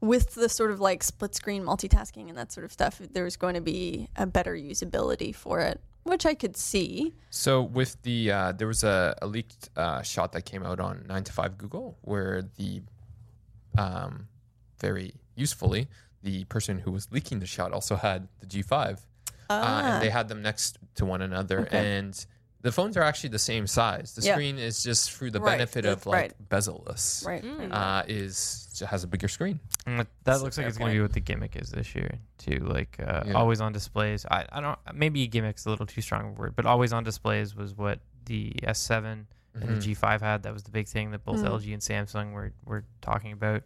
with 0.00 0.34
the 0.34 0.48
sort 0.48 0.70
of 0.70 0.80
like 0.80 1.02
split 1.02 1.34
screen 1.34 1.62
multitasking 1.64 2.28
and 2.30 2.38
that 2.38 2.52
sort 2.52 2.64
of 2.64 2.72
stuff, 2.72 2.98
there's 3.12 3.36
going 3.36 3.56
to 3.56 3.60
be 3.60 4.08
a 4.16 4.24
better 4.24 4.54
usability 4.54 5.34
for 5.34 5.60
it, 5.60 5.80
which 6.02 6.26
I 6.26 6.34
could 6.34 6.56
see. 6.56 7.14
So 7.30 7.62
with 7.62 8.00
the 8.02 8.30
uh, 8.30 8.52
there 8.52 8.66
was 8.66 8.84
a, 8.84 9.16
a 9.22 9.26
leaked 9.26 9.70
uh, 9.76 10.02
shot 10.02 10.32
that 10.32 10.42
came 10.42 10.62
out 10.62 10.80
on 10.80 11.04
nine 11.08 11.24
to 11.24 11.32
five 11.32 11.58
Google 11.58 11.98
where 12.02 12.42
the 12.56 12.82
um, 13.78 14.28
very 14.78 15.14
usefully 15.34 15.88
the 16.22 16.44
person 16.44 16.78
who 16.78 16.90
was 16.90 17.08
leaking 17.10 17.40
the 17.40 17.46
shot 17.46 17.72
also 17.72 17.96
had 17.96 18.28
the 18.40 18.46
G5 18.46 18.98
uh, 19.48 19.82
and 19.84 20.02
they 20.02 20.10
had 20.10 20.28
them 20.28 20.42
next 20.42 20.78
to 20.96 21.04
one 21.04 21.22
another 21.22 21.66
and 21.70 22.26
the 22.62 22.70
phones 22.72 22.96
are 22.96 23.02
actually 23.02 23.30
the 23.30 23.38
same 23.38 23.66
size. 23.66 24.14
The 24.14 24.22
Yeah. 24.22 24.34
screen 24.34 24.58
is 24.58 24.82
just 24.82 25.12
through 25.12 25.30
the 25.30 25.40
Right, 25.40 25.52
benefit 25.52 25.84
that's 25.84 26.02
of 26.02 26.06
like 26.06 26.14
right. 26.14 26.48
bezel-less. 26.48 27.24
Right. 27.26 27.42
right. 27.44 27.72
Uh, 27.72 28.02
is 28.06 28.66
has 28.88 29.04
a 29.04 29.06
bigger 29.06 29.28
screen. 29.28 29.60
And 29.86 29.98
that- 30.00 30.06
That's 30.24 30.42
looks 30.42 30.56
like 30.58 30.66
it's 30.66 30.78
going 30.78 30.90
to 30.92 30.96
be 30.96 31.02
what 31.02 31.12
the 31.12 31.20
gimmick 31.20 31.54
is 31.56 31.70
this 31.70 31.94
year, 31.94 32.18
too. 32.38 32.58
Like 32.60 32.96
uh, 32.98 33.24
Yeah. 33.26 33.32
always 33.34 33.60
on 33.60 33.72
displays. 33.72 34.24
I, 34.30 34.46
I 34.50 34.60
don't. 34.60 34.78
Maybe 34.94 35.26
gimmick's 35.28 35.66
a 35.66 35.70
little 35.70 35.84
too 35.86 36.00
strong 36.00 36.28
a 36.28 36.32
word, 36.32 36.54
but 36.56 36.64
always 36.66 36.92
on 36.92 37.04
displays 37.04 37.54
was 37.54 37.74
what 37.76 38.00
the 38.26 38.52
S7 38.62 39.04
and 39.04 39.26
Mm-hmm. 39.56 39.80
the 39.80 39.94
G5 39.94 40.20
had. 40.20 40.42
That 40.44 40.52
was 40.54 40.62
the 40.62 40.70
big 40.70 40.86
thing 40.86 41.10
that 41.10 41.24
both 41.24 41.40
LG 41.40 41.72
and 41.72 41.82
Samsung 41.82 42.32
were 42.32 42.52
were 42.64 42.84
talking 43.02 43.32
about. 43.32 43.62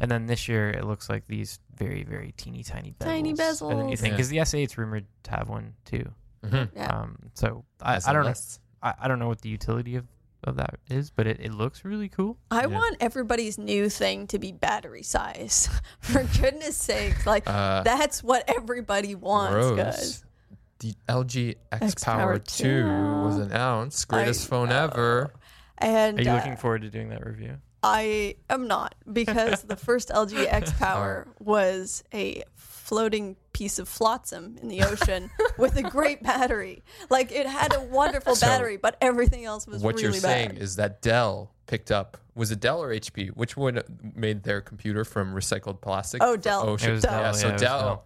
And 0.00 0.10
then 0.10 0.26
this 0.26 0.46
year, 0.46 0.70
it 0.70 0.84
looks 0.84 1.08
like 1.10 1.26
these 1.26 1.58
very 1.74 2.04
very 2.04 2.32
teeny 2.36 2.62
tiny 2.62 2.92
bezels. 2.92 3.04
Tiny 3.06 3.30
And 3.30 3.38
bezels. 3.38 3.88
think 3.98 4.00
Yeah. 4.02 4.10
because 4.10 4.28
the 4.28 4.36
S8's 4.38 4.78
rumored 4.78 5.06
to 5.24 5.30
have 5.32 5.48
one 5.48 5.74
too. 5.84 6.12
Mhm. 6.44 6.70
Yeah. 6.74 6.86
Um, 6.86 7.16
so 7.34 7.64
I, 7.80 7.96
As 7.96 8.06
I 8.06 8.10
a 8.10 8.14
don't 8.14 8.24
know. 8.26 8.34
I, 8.82 8.94
I 9.02 9.08
don't 9.08 9.18
know 9.18 9.28
what 9.28 9.40
the 9.40 9.48
utility 9.48 9.96
of, 9.96 10.06
of 10.44 10.56
that 10.56 10.76
is, 10.90 11.10
but 11.10 11.26
it, 11.26 11.40
it 11.40 11.52
looks 11.52 11.84
really 11.84 12.08
cool. 12.08 12.36
I 12.50 12.62
Yeah. 12.62 12.66
want 12.66 12.96
everybody's 13.00 13.58
new 13.58 13.88
thing 13.88 14.26
to 14.28 14.38
be 14.38 14.52
battery 14.52 15.02
size. 15.02 15.68
For 16.00 16.22
goodness 16.40 16.76
sakes, 16.76 17.26
like 17.26 17.48
Uh, 17.48 17.82
that's 17.82 18.22
what 18.22 18.44
everybody 18.48 19.14
wants, 19.14 19.76
guys. 19.76 20.24
The 20.80 20.92
LG 21.08 21.56
X 21.72 21.92
X 21.92 22.04
Power 22.04 22.18
Power 22.20 22.38
2 22.38 22.84
was 23.24 23.38
announced. 23.38 24.06
Greatest 24.08 24.46
I 24.46 24.50
phone 24.50 24.68
know. 24.68 24.84
ever. 24.84 25.32
And 25.78 26.18
Are 26.20 26.22
you 26.22 26.30
uh, 26.30 26.34
looking 26.34 26.56
forward 26.56 26.82
to 26.82 26.90
doing 26.90 27.08
that 27.08 27.24
review? 27.26 27.56
I 27.82 28.36
am 28.50 28.66
not 28.68 28.94
because 29.10 29.62
the 29.68 29.76
first 29.76 30.10
LG 30.10 30.46
X 30.52 30.72
Power 30.74 31.26
was 31.38 32.04
a 32.12 32.42
floating 32.86 33.36
piece 33.52 33.78
of 33.78 33.88
flotsam 33.88 34.56
in 34.62 34.68
the 34.68 34.82
ocean 34.82 35.30
with 35.58 35.76
a 35.76 35.82
great 35.82 36.22
battery. 36.22 36.82
Like 37.10 37.32
it 37.32 37.46
had 37.46 37.74
a 37.74 37.80
wonderful 37.80 38.36
So, 38.36 38.46
battery, 38.46 38.76
but 38.76 38.96
everything 39.00 39.44
else 39.44 39.66
was 39.66 39.82
what 39.82 39.94
really 39.96 40.04
you're 40.04 40.12
bad. 40.12 40.20
saying 40.20 40.56
is 40.58 40.76
that 40.76 41.02
Dell 41.02 41.52
picked 41.66 41.90
up 41.90 42.16
was 42.36 42.50
it 42.50 42.60
Dell 42.60 42.82
or 42.82 42.90
HP? 42.94 43.30
Which 43.30 43.56
one 43.56 43.80
made 44.14 44.42
their 44.42 44.60
computer 44.60 45.06
from 45.06 45.32
recycled 45.34 45.80
plastic? 45.80 46.22
Oh, 46.22 46.36
Dell. 46.36 46.68
Ocean? 46.68 46.90
It 46.90 46.92
was 46.92 47.02
Dell. 47.04 47.20
Yeah, 47.22 47.32
so 47.32 47.46
yeah, 47.46 47.48
it 47.48 47.52
was 47.54 47.62
Dell 47.62 48.04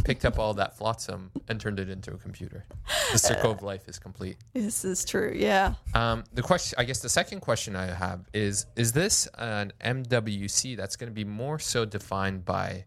picked 0.04 0.24
up 0.24 0.38
all 0.38 0.54
that 0.54 0.78
flotsam 0.78 1.32
and 1.48 1.60
turned 1.60 1.80
it 1.80 1.90
into 1.90 2.12
a 2.12 2.16
computer. 2.18 2.64
The 3.10 3.18
circle 3.18 3.50
of 3.50 3.62
life 3.64 3.88
is 3.88 3.98
complete. 3.98 4.36
this 4.54 4.84
is 4.84 5.04
true. 5.04 5.32
Yeah. 5.34 5.74
Um, 5.92 6.22
the 6.32 6.42
question, 6.42 6.76
I 6.78 6.84
guess, 6.84 7.00
the 7.00 7.08
second 7.08 7.40
question 7.40 7.74
I 7.74 7.86
have 7.86 8.20
is: 8.32 8.66
Is 8.76 8.92
this 8.92 9.26
an 9.36 9.72
MWC 9.84 10.76
that's 10.76 10.94
going 10.94 11.10
to 11.10 11.14
be 11.14 11.24
more 11.24 11.58
so 11.58 11.84
defined 11.84 12.44
by 12.44 12.84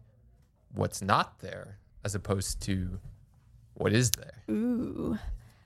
what's 0.74 1.02
not 1.02 1.38
there 1.40 1.78
as 2.04 2.14
opposed 2.14 2.60
to 2.62 2.98
what 3.74 3.92
is 3.92 4.10
there. 4.12 4.42
Ooh. 4.50 5.18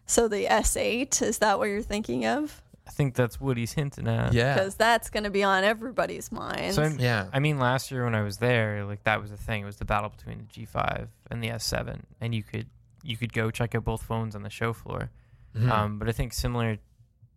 So 0.07 0.29
the 0.29 0.47
S8 0.47 1.23
is 1.23 1.39
that 1.39 1.59
what 1.59 1.69
you're 1.69 1.83
thinking 1.83 2.27
of? 2.27 2.63
I 2.87 2.91
think 2.93 3.15
that's 3.15 3.41
what 3.41 3.57
he's 3.57 3.73
hinting 3.73 4.07
at. 4.07 4.33
Yeah. 4.33 4.55
Because 4.55 4.77
that's 4.77 5.11
going 5.11 5.25
to 5.25 5.31
be 5.31 5.43
on 5.43 5.65
everybody's 5.65 6.31
mind. 6.31 6.75
So 6.75 6.85
I'm, 6.85 7.01
Yeah. 7.01 7.27
I 7.33 7.41
mean, 7.41 7.59
last 7.59 7.91
year 7.91 8.05
when 8.05 8.15
I 8.15 8.23
was 8.23 8.37
there, 8.37 8.85
like 8.85 9.03
that 9.05 9.21
was 9.21 9.31
the 9.33 9.37
thing. 9.37 9.63
It 9.63 9.67
was 9.67 9.77
the 9.77 9.85
battle 9.85 10.11
between 10.11 10.39
the 10.39 10.45
G5 10.67 11.09
and 11.31 11.43
the 11.43 11.49
S7, 11.49 12.01
and 12.21 12.35
you 12.35 12.43
could 12.45 12.67
you 13.03 13.17
could 13.17 13.33
go 13.33 13.51
check 13.53 13.75
out 13.77 13.85
both 13.85 14.03
phones 14.03 14.35
on 14.35 14.43
the 14.43 14.51
show 14.51 14.73
floor. 14.73 15.11
Mhm. 15.57 15.71
Um, 15.71 15.99
but 15.99 16.09
I 16.09 16.13
think 16.13 16.33
similar 16.33 16.79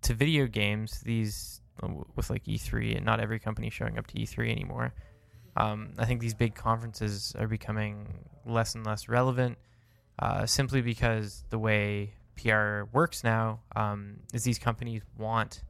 to 0.04 0.14
video 0.14 0.46
games, 0.48 1.00
these 1.02 1.62
uh, 1.82 1.88
with 2.16 2.30
like 2.30 2.44
E3 2.46 2.98
and 2.98 3.06
not 3.06 3.20
every 3.20 3.40
company 3.40 3.70
showing 3.72 3.98
up 3.98 4.06
to 4.08 4.16
E3 4.18 4.52
anymore. 4.52 4.94
Um, 5.60 5.94
I 5.98 6.06
think 6.06 6.22
these 6.22 6.34
big 6.34 6.56
conferences 6.56 7.36
are 7.38 7.48
becoming 7.48 8.08
less 8.46 8.76
and 8.76 8.86
less 8.86 9.10
relevant, 9.10 9.58
uh, 10.20 10.46
simply 10.46 10.82
because 10.82 11.44
the 11.50 11.60
way 11.60 12.14
PR 12.42 12.84
works 12.94 13.24
now 13.24 13.60
um, 13.76 14.22
is 14.34 14.44
these 14.44 14.58
companies 14.60 15.02
want 15.18 15.64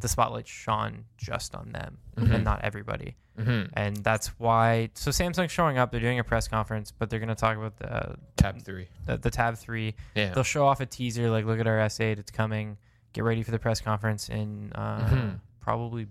the 0.00 0.08
spotlight 0.08 0.48
shone 0.48 1.04
just 1.18 1.54
on 1.54 1.70
them 1.72 1.98
Mhm. 2.16 2.34
and 2.36 2.44
not 2.44 2.62
everybody, 2.64 3.16
hmm 3.36 3.64
and 3.74 3.96
that's 3.98 4.28
why. 4.38 4.88
So 4.94 5.10
Samsung's 5.10 5.52
showing 5.52 5.76
up. 5.78 5.90
They're 5.92 6.00
doing 6.00 6.18
a 6.18 6.24
press 6.24 6.48
conference, 6.48 6.90
but 6.90 7.08
they're 7.10 7.20
going 7.20 7.28
to 7.28 7.34
talk 7.34 7.56
about 7.56 7.76
the, 7.76 8.16
Tab 8.36 8.60
three. 8.62 8.88
the 9.06 9.16
the 9.18 9.30
Tab 9.30 9.56
Three 9.56 9.94
Yeah. 10.14 10.32
they'll 10.32 10.42
show 10.42 10.66
off 10.66 10.80
a 10.80 10.86
teaser 10.86 11.30
like 11.30 11.44
look 11.44 11.60
at 11.60 11.66
our 11.66 11.78
S8 11.78 12.18
it's 12.18 12.30
coming 12.30 12.78
get 13.12 13.24
ready 13.24 13.42
for 13.42 13.50
the 13.50 13.58
press 13.58 13.80
conference 13.80 14.28
in 14.30 14.72
uh, 14.74 15.06
Mhm. 15.08 15.40
probably 15.60 16.06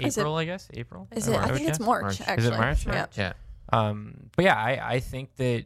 Is 0.00 0.16
it- 0.16 0.20
April 0.20 0.34
I 0.36 0.44
guess 0.44 0.68
April 0.74 1.08
is 1.12 1.28
Or 1.28 1.32
it? 1.34 1.38
I 1.38 1.48
think 1.48 1.68
it's 1.68 1.78
guess. 1.78 1.86
March, 1.86 2.02
March. 2.02 2.38
Is 2.38 2.46
it 2.46 2.52
actually. 2.52 2.92
March? 2.92 3.16
Yeah. 3.18 3.32
Yeah. 3.72 3.78
um 3.78 4.28
but 4.36 4.44
yeah 4.44 4.54
I, 4.56 4.94
I 4.94 5.00
think 5.00 5.34
that 5.36 5.64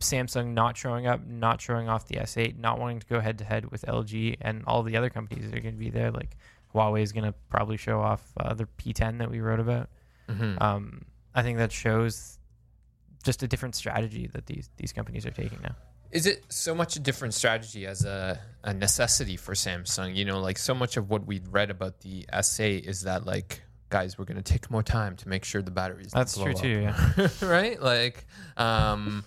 Samsung 0.00 0.52
not 0.52 0.76
showing 0.76 1.06
up 1.06 1.26
not 1.26 1.60
showing 1.60 1.88
off 1.88 2.06
the 2.06 2.16
S8 2.16 2.58
not 2.58 2.78
wanting 2.78 3.00
to 3.00 3.06
go 3.06 3.18
head 3.20 3.38
to 3.38 3.44
head 3.44 3.70
with 3.70 3.82
LG 3.82 4.36
and 4.42 4.62
all 4.66 4.82
the 4.82 4.96
other 4.96 5.08
companies 5.08 5.48
that 5.50 5.56
are 5.56 5.60
going 5.62 5.74
to 5.74 5.78
be 5.80 5.90
there 5.90 6.10
like 6.10 6.36
Huawei 6.74 7.00
is 7.02 7.12
going 7.12 7.24
to 7.24 7.32
probably 7.48 7.78
show 7.78 8.00
off 8.00 8.22
uh, 8.38 8.52
their 8.52 8.68
P10 8.78 9.18
that 9.18 9.30
we 9.30 9.40
wrote 9.40 9.60
about 9.60 9.88
hmm 10.28 10.56
um 10.60 11.02
I 11.34 11.42
think 11.42 11.58
that 11.58 11.72
shows 11.72 12.38
just 13.24 13.42
a 13.42 13.48
different 13.48 13.74
strategy 13.74 14.28
that 14.34 14.46
these 14.46 14.68
these 14.76 14.92
companies 14.92 15.24
are 15.26 15.30
taking 15.30 15.58
now 15.62 15.74
Is 16.10 16.26
it 16.26 16.44
so 16.48 16.74
much 16.74 16.96
a 16.96 17.00
different 17.00 17.34
strategy 17.34 17.86
as 17.86 18.04
a, 18.04 18.38
a 18.62 18.72
necessity 18.72 19.36
for 19.36 19.54
Samsung? 19.54 20.14
You 20.14 20.24
know, 20.24 20.40
like 20.40 20.58
so 20.58 20.74
much 20.74 20.96
of 20.96 21.10
what 21.10 21.26
we'd 21.26 21.48
read 21.48 21.70
about 21.70 22.00
the 22.00 22.24
S8 22.32 22.84
is 22.86 23.02
that 23.02 23.26
like 23.26 23.62
guys, 23.88 24.18
we're 24.18 24.24
gonna 24.24 24.42
take 24.42 24.70
more 24.70 24.82
time 24.82 25.16
to 25.16 25.28
make 25.28 25.44
sure 25.44 25.62
the 25.62 25.70
batteries. 25.70 26.12
don't 26.12 26.20
That's 26.20 26.36
true 26.36 26.52
up. 26.52 26.58
too, 26.58 26.68
yeah. 26.80 27.28
right? 27.42 27.80
Like, 27.80 28.26
um, 28.56 29.24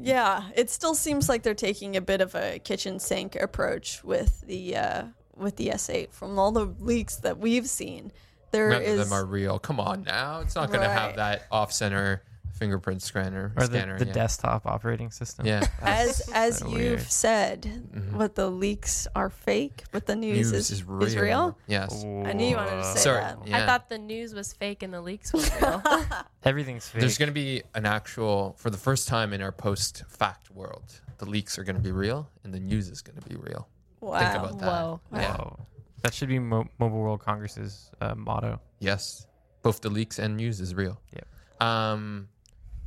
Yeah, 0.00 0.44
it 0.54 0.70
still 0.70 0.94
seems 0.94 1.28
like 1.28 1.42
they're 1.42 1.54
taking 1.54 1.96
a 1.96 2.00
bit 2.00 2.20
of 2.20 2.34
a 2.34 2.58
kitchen 2.58 2.98
sink 2.98 3.36
approach 3.36 4.04
with 4.04 4.42
the 4.42 4.76
uh, 4.76 5.04
with 5.36 5.56
the 5.56 5.68
S8 5.68 6.12
from 6.12 6.38
all 6.38 6.52
the 6.52 6.66
leaks 6.80 7.16
that 7.16 7.38
we've 7.38 7.68
seen. 7.68 8.12
There 8.52 8.70
none 8.70 8.82
is 8.82 9.00
of 9.00 9.08
them 9.08 9.18
are 9.18 9.24
real. 9.24 9.58
Come 9.58 9.80
on 9.80 10.04
now, 10.04 10.40
it's 10.40 10.54
not 10.54 10.70
gonna 10.70 10.88
have 10.88 11.16
that 11.16 11.46
off-center 11.50 12.22
fingerprint 12.56 13.02
scanner. 13.02 13.52
or 13.56 13.66
the, 13.66 13.76
scanner, 13.76 13.98
the 13.98 14.06
yeah. 14.06 14.12
desktop 14.12 14.66
operating 14.66 15.10
system. 15.10 15.46
Yeah. 15.46 15.66
as 15.82 16.28
as 16.34 16.58
so 16.58 16.66
you've 16.68 16.78
weird. 16.78 17.00
said, 17.02 17.62
Mm-hmm. 17.62 18.16
what 18.16 18.34
the 18.34 18.50
leaks 18.50 19.06
are 19.14 19.30
fake, 19.30 19.84
but 19.92 20.06
the 20.06 20.16
news, 20.16 20.52
News 20.52 20.52
is, 20.52 20.70
is 20.70 20.84
real. 20.84 21.02
is 21.04 21.16
real. 21.16 21.58
Yes. 21.66 22.02
I 22.04 22.32
knew 22.32 22.46
you 22.46 22.56
wanted 22.56 22.76
to 22.76 22.84
say 22.84 22.98
Sorry. 23.00 23.20
that. 23.20 23.38
Yeah. 23.46 23.62
I 23.62 23.66
thought 23.66 23.88
the 23.88 23.98
news 23.98 24.34
was 24.34 24.52
fake 24.52 24.82
and 24.82 24.92
the 24.92 25.00
leaks 25.00 25.32
were 25.32 25.40
real. 25.60 25.82
Everything's 26.44 26.88
fake. 26.88 27.00
There's 27.00 27.18
going 27.18 27.28
to 27.28 27.32
be 27.34 27.62
an 27.74 27.86
actual, 27.86 28.54
for 28.58 28.70
the 28.70 28.76
first 28.76 29.08
time 29.08 29.32
in 29.32 29.40
our 29.42 29.52
post 29.52 30.04
fact 30.08 30.50
world, 30.50 31.00
the 31.18 31.26
leaks 31.26 31.58
are 31.58 31.64
going 31.64 31.76
to 31.76 31.82
be 31.82 31.92
real 31.92 32.28
and 32.44 32.52
the 32.52 32.60
news 32.60 32.88
is 32.88 33.00
going 33.02 33.20
to 33.20 33.28
be 33.28 33.36
real. 33.36 33.68
Wow. 34.00 34.18
Think 34.20 34.34
about 34.44 34.58
that. 34.60 34.66
Whoa. 34.66 35.00
Yeah. 35.14 35.36
Whoa. 35.36 35.66
That 36.02 36.12
should 36.14 36.28
be 36.28 36.38
Mo- 36.38 36.68
Mobile 36.78 36.98
World 36.98 37.20
Congress's 37.20 37.90
uh, 38.00 38.14
motto. 38.14 38.60
Yes. 38.78 39.26
Both 39.62 39.80
the 39.80 39.90
leaks 39.90 40.18
and 40.18 40.36
news 40.36 40.60
is 40.60 40.74
real. 40.74 41.00
Yep. 41.12 41.26
Um, 41.68 42.28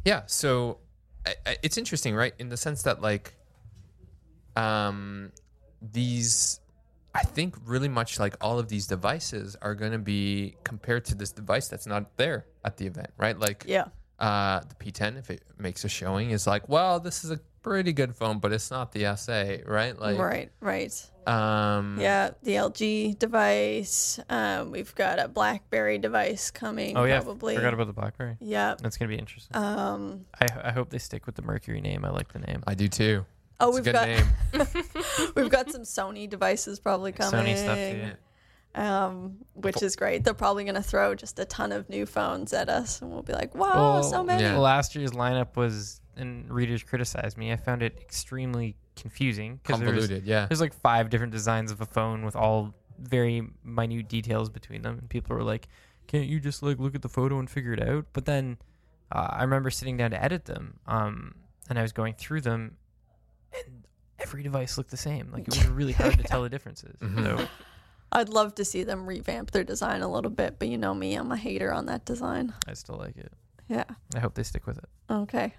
yeah. 0.09 0.21
So 0.25 0.79
I, 1.25 1.35
I, 1.45 1.57
it's 1.61 1.77
interesting, 1.77 2.15
right? 2.15 2.33
In 2.39 2.49
the 2.49 2.57
sense 2.57 2.81
that, 2.83 2.99
like, 2.99 3.35
um, 4.55 5.31
these, 5.81 6.59
I 7.13 7.21
think 7.21 7.55
really 7.63 7.89
much 7.89 8.19
like 8.19 8.35
all 8.41 8.57
of 8.57 8.69
these 8.69 8.87
devices 8.87 9.55
are 9.61 9.75
going 9.75 9.91
to 9.91 9.99
be 9.99 10.55
compared 10.63 11.05
to 11.05 11.15
this 11.15 11.31
device 11.31 11.67
that's 11.67 11.85
not 11.85 12.17
there 12.17 12.47
at 12.65 12.77
the 12.77 12.87
event, 12.87 13.11
right? 13.17 13.37
Like, 13.37 13.65
Yeah. 13.67 13.85
Uh, 14.19 14.59
the 14.67 14.75
P10, 14.75 15.17
if 15.17 15.29
it 15.29 15.43
makes 15.57 15.83
a 15.85 15.89
showing, 15.89 16.31
is 16.31 16.45
like, 16.45 16.67
well, 16.67 16.99
this 16.99 17.23
is 17.23 17.31
a 17.31 17.39
pretty 17.61 17.93
good 17.93 18.15
phone, 18.15 18.39
but 18.39 18.51
it's 18.51 18.69
not 18.69 18.91
the 18.91 19.03
S8, 19.03 19.67
right? 19.67 19.97
Like, 19.97 20.17
right. 20.17 20.51
Right. 20.59 21.09
Um, 21.25 21.97
Yeah. 21.99 22.31
The 22.43 22.55
LG 22.55 23.17
device. 23.19 24.19
Um, 24.29 24.71
we've 24.71 24.93
got 24.95 25.19
a 25.19 25.27
BlackBerry 25.27 25.97
device 25.99 26.51
coming. 26.51 26.97
Oh 26.97 27.03
yeah, 27.05 27.21
Probably. 27.21 27.55
forgot 27.55 27.73
about 27.73 27.87
the 27.87 27.93
BlackBerry. 27.93 28.37
Yeah. 28.39 28.75
That's 28.81 28.97
gonna 28.97 29.09
be 29.09 29.17
interesting. 29.17 29.55
Um. 29.55 30.25
I, 30.41 30.47
I 30.69 30.71
hope 30.71 30.89
they 30.89 30.97
stick 30.99 31.25
with 31.25 31.35
the 31.35 31.41
Mercury 31.43 31.81
name. 31.81 32.03
I 32.03 32.09
like 32.09 32.31
the 32.33 32.39
name. 32.39 32.63
I 32.67 32.73
do 32.75 32.87
too. 32.87 33.25
Oh, 33.61 33.69
It's 33.69 33.75
we've 33.75 33.83
good 33.83 33.93
got 33.93 34.07
name. 34.07 34.25
we've 35.35 35.49
got 35.49 35.69
some 35.69 35.81
Sony 35.83 36.29
devices 36.29 36.79
probably 36.79 37.11
coming. 37.11 37.45
Sony 37.55 37.57
stuff 37.57 37.77
too. 37.77 38.11
Um, 38.75 39.37
which 39.55 39.81
is 39.81 39.95
great. 39.95 40.23
They're 40.23 40.33
probably 40.33 40.63
going 40.63 40.75
to 40.75 40.83
throw 40.83 41.15
just 41.15 41.39
a 41.39 41.45
ton 41.45 41.71
of 41.71 41.89
new 41.89 42.05
phones 42.05 42.53
at 42.53 42.69
us, 42.69 43.01
and 43.01 43.11
we'll 43.11 43.23
be 43.23 43.33
like, 43.33 43.55
"Wow, 43.55 43.93
Well, 43.93 44.03
so 44.03 44.23
many!" 44.23 44.43
yeah. 44.43 44.57
Last 44.57 44.95
year's 44.95 45.11
lineup 45.11 45.55
was, 45.55 46.01
and 46.15 46.49
readers 46.51 46.83
criticized 46.83 47.37
me. 47.37 47.51
I 47.51 47.55
found 47.57 47.81
it 47.81 47.97
extremely 47.99 48.75
confusing 48.95 49.59
because 49.63 49.79
there's, 49.79 49.91
Convoluted, 49.91 50.25
yeah. 50.25 50.45
there's 50.47 50.61
like 50.61 50.73
five 50.73 51.09
different 51.09 51.31
designs 51.31 51.71
of 51.71 51.81
a 51.81 51.85
phone 51.85 52.23
with 52.25 52.35
all 52.35 52.73
very 52.99 53.47
minute 53.63 54.07
details 54.07 54.49
between 54.49 54.81
them, 54.81 54.97
and 54.99 55.09
people 55.09 55.35
were 55.35 55.43
like, 55.43 55.67
"Can't 56.07 56.27
you 56.27 56.39
just 56.39 56.61
like 56.61 56.79
look 56.79 56.95
at 56.95 57.01
the 57.01 57.09
photo 57.09 57.39
and 57.39 57.49
figure 57.49 57.73
it 57.73 57.81
out?" 57.81 58.05
But 58.13 58.25
then 58.25 58.57
uh, 59.11 59.27
I 59.31 59.43
remember 59.43 59.69
sitting 59.71 59.97
down 59.97 60.11
to 60.11 60.23
edit 60.23 60.45
them, 60.45 60.79
um, 60.85 61.35
and 61.69 61.79
I 61.79 61.81
was 61.81 61.91
going 61.91 62.13
through 62.13 62.41
them, 62.41 62.77
and 63.53 63.87
every 64.19 64.43
device 64.43 64.77
looked 64.77 64.91
the 64.91 64.97
same. 64.97 65.31
Like 65.31 65.47
it 65.47 65.55
was 65.55 65.67
really 65.67 65.93
hard 65.93 66.17
to 66.17 66.23
tell 66.25 66.43
the 66.43 66.49
differences. 66.49 66.95
Mhm. 67.01 67.23
So 67.23 67.47
I'd 68.11 68.29
love 68.29 68.55
to 68.55 68.65
see 68.65 68.83
them 68.83 69.05
revamp 69.05 69.51
their 69.51 69.63
design 69.63 70.01
a 70.01 70.07
little 70.11 70.31
bit, 70.31 70.57
but 70.59 70.67
you 70.67 70.77
know 70.77 70.93
me, 70.93 71.15
I'm 71.15 71.31
a 71.31 71.37
hater 71.37 71.71
on 71.71 71.85
that 71.87 72.05
design. 72.05 72.53
I 72.67 72.73
still 72.73 72.95
like 72.97 73.17
it. 73.17 73.31
Yeah. 73.67 73.83
I 74.15 74.19
hope 74.19 74.33
they 74.33 74.43
stick 74.43 74.65
with 74.65 74.77
it. 74.79 74.89
Okay. 75.11 75.53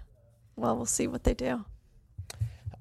Well, 0.57 0.75
we'll 0.75 0.85
see 0.85 1.07
what 1.07 1.23
they 1.23 1.33
do. 1.33 1.63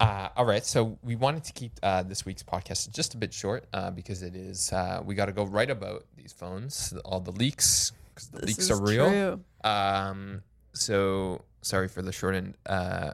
Uh, 0.01 0.29
all 0.35 0.47
right, 0.47 0.65
so 0.65 0.99
we 1.03 1.15
wanted 1.15 1.45
to 1.45 1.53
keep 1.53 1.73
uh, 1.83 2.03
this 2.03 2.25
week's 2.25 2.43
podcast 2.43 2.91
just 2.91 3.15
a 3.15 3.19
bit 3.19 3.35
short 3.35 3.67
uh, 3.75 3.91
because 3.91 4.23
it 4.23 4.35
is 4.35 4.73
uh, 4.73 5.03
we 5.05 5.15
got 5.15 5.27
to 5.27 5.33
go 5.33 5.45
right 5.45 5.69
about 5.71 6.07
these 6.17 6.33
phones, 6.33 6.95
all 7.05 7.21
the 7.21 7.33
leaks 7.33 7.93
because 8.15 8.29
the 8.29 8.39
This 8.39 8.47
leaks 8.49 8.59
is 8.61 8.71
are 8.71 8.83
real. 8.83 9.09
true. 9.11 9.41
Um, 9.71 10.43
so 10.73 11.45
sorry 11.61 11.87
for 11.87 12.01
the 12.01 12.13
shortened 12.13 12.55
uh, 12.65 13.13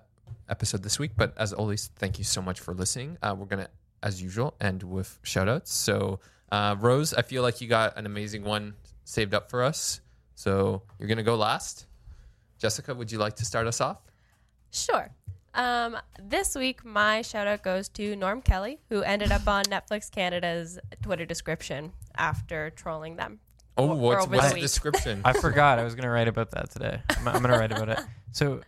episode 0.48 0.84
this 0.84 0.98
week, 0.98 1.10
but 1.16 1.36
as 1.36 1.52
always, 1.52 1.90
thank 1.96 2.18
you 2.18 2.24
so 2.24 2.40
much 2.40 2.60
for 2.60 2.72
listening. 2.72 3.18
Uh, 3.20 3.34
we're 3.36 3.46
gonna, 3.46 3.68
as 4.04 4.22
usual, 4.22 4.54
end 4.60 4.84
with 4.84 5.18
shout 5.24 5.48
outs. 5.48 5.72
So 5.72 6.20
uh, 6.52 6.76
Rose, 6.78 7.12
I 7.14 7.22
feel 7.22 7.42
like 7.42 7.60
you 7.60 7.68
got 7.68 7.96
an 7.96 8.06
amazing 8.06 8.44
one 8.44 8.74
saved 9.04 9.34
up 9.34 9.50
for 9.50 9.62
us. 9.62 10.00
So 10.34 10.82
you're 10.98 11.08
gonna 11.08 11.22
go 11.22 11.36
last. 11.36 11.86
Jessica, 12.58 12.94
would 12.94 13.10
you 13.12 13.18
like 13.18 13.36
to 13.36 13.44
start 13.44 13.66
us 13.66 13.80
off? 13.80 13.98
Sure. 14.70 15.10
Um, 15.54 15.96
this 16.22 16.54
week, 16.54 16.84
my 16.84 17.22
shout 17.22 17.46
out 17.46 17.62
goes 17.62 17.88
to 17.90 18.14
Norm 18.16 18.42
Kelly, 18.42 18.78
who 18.90 19.02
ended 19.02 19.32
up 19.32 19.48
on 19.48 19.64
Netflix 19.64 20.10
Canada's 20.10 20.78
Twitter 21.02 21.24
description 21.24 21.92
after 22.16 22.70
trolling 22.70 23.16
them. 23.16 23.40
Oh, 23.78 23.88
Or 23.90 23.94
what's, 23.96 24.22
over 24.24 24.30
the 24.32 24.36
what's 24.36 24.52
the 24.54 24.60
description? 24.60 25.22
I 25.24 25.32
forgot 25.32 25.78
I 25.78 25.84
was 25.84 25.94
gonna 25.94 26.10
write 26.10 26.28
about 26.28 26.50
that 26.52 26.70
today. 26.70 27.00
I'm, 27.10 27.28
I'm 27.28 27.42
gonna 27.42 27.58
write 27.58 27.72
about 27.72 27.88
it. 27.88 27.98
So, 28.32 28.56
y- 28.56 28.62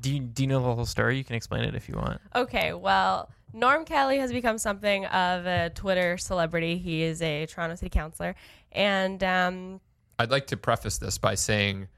do 0.00 0.12
you, 0.12 0.20
do 0.20 0.42
you 0.42 0.46
know 0.46 0.60
the 0.62 0.74
whole 0.74 0.86
story? 0.86 1.16
You 1.18 1.24
can 1.24 1.36
explain 1.36 1.64
it 1.64 1.74
if 1.74 1.88
you 1.88 1.96
want. 1.96 2.20
Okay, 2.34 2.72
well, 2.72 3.30
Norm 3.52 3.84
Kelly 3.84 4.18
has 4.18 4.32
become 4.32 4.58
something 4.58 5.04
of 5.06 5.46
a 5.46 5.70
Twitter 5.74 6.16
celebrity. 6.18 6.78
He 6.78 7.02
is 7.02 7.20
a 7.22 7.46
Toronto 7.46 7.74
City 7.76 7.90
Councillor. 7.90 8.34
And 8.70 9.22
um, 9.22 9.80
I'd 10.18 10.30
like 10.30 10.46
to 10.48 10.56
preface 10.56 10.98
this 10.98 11.18
by 11.18 11.34
saying 11.34 11.88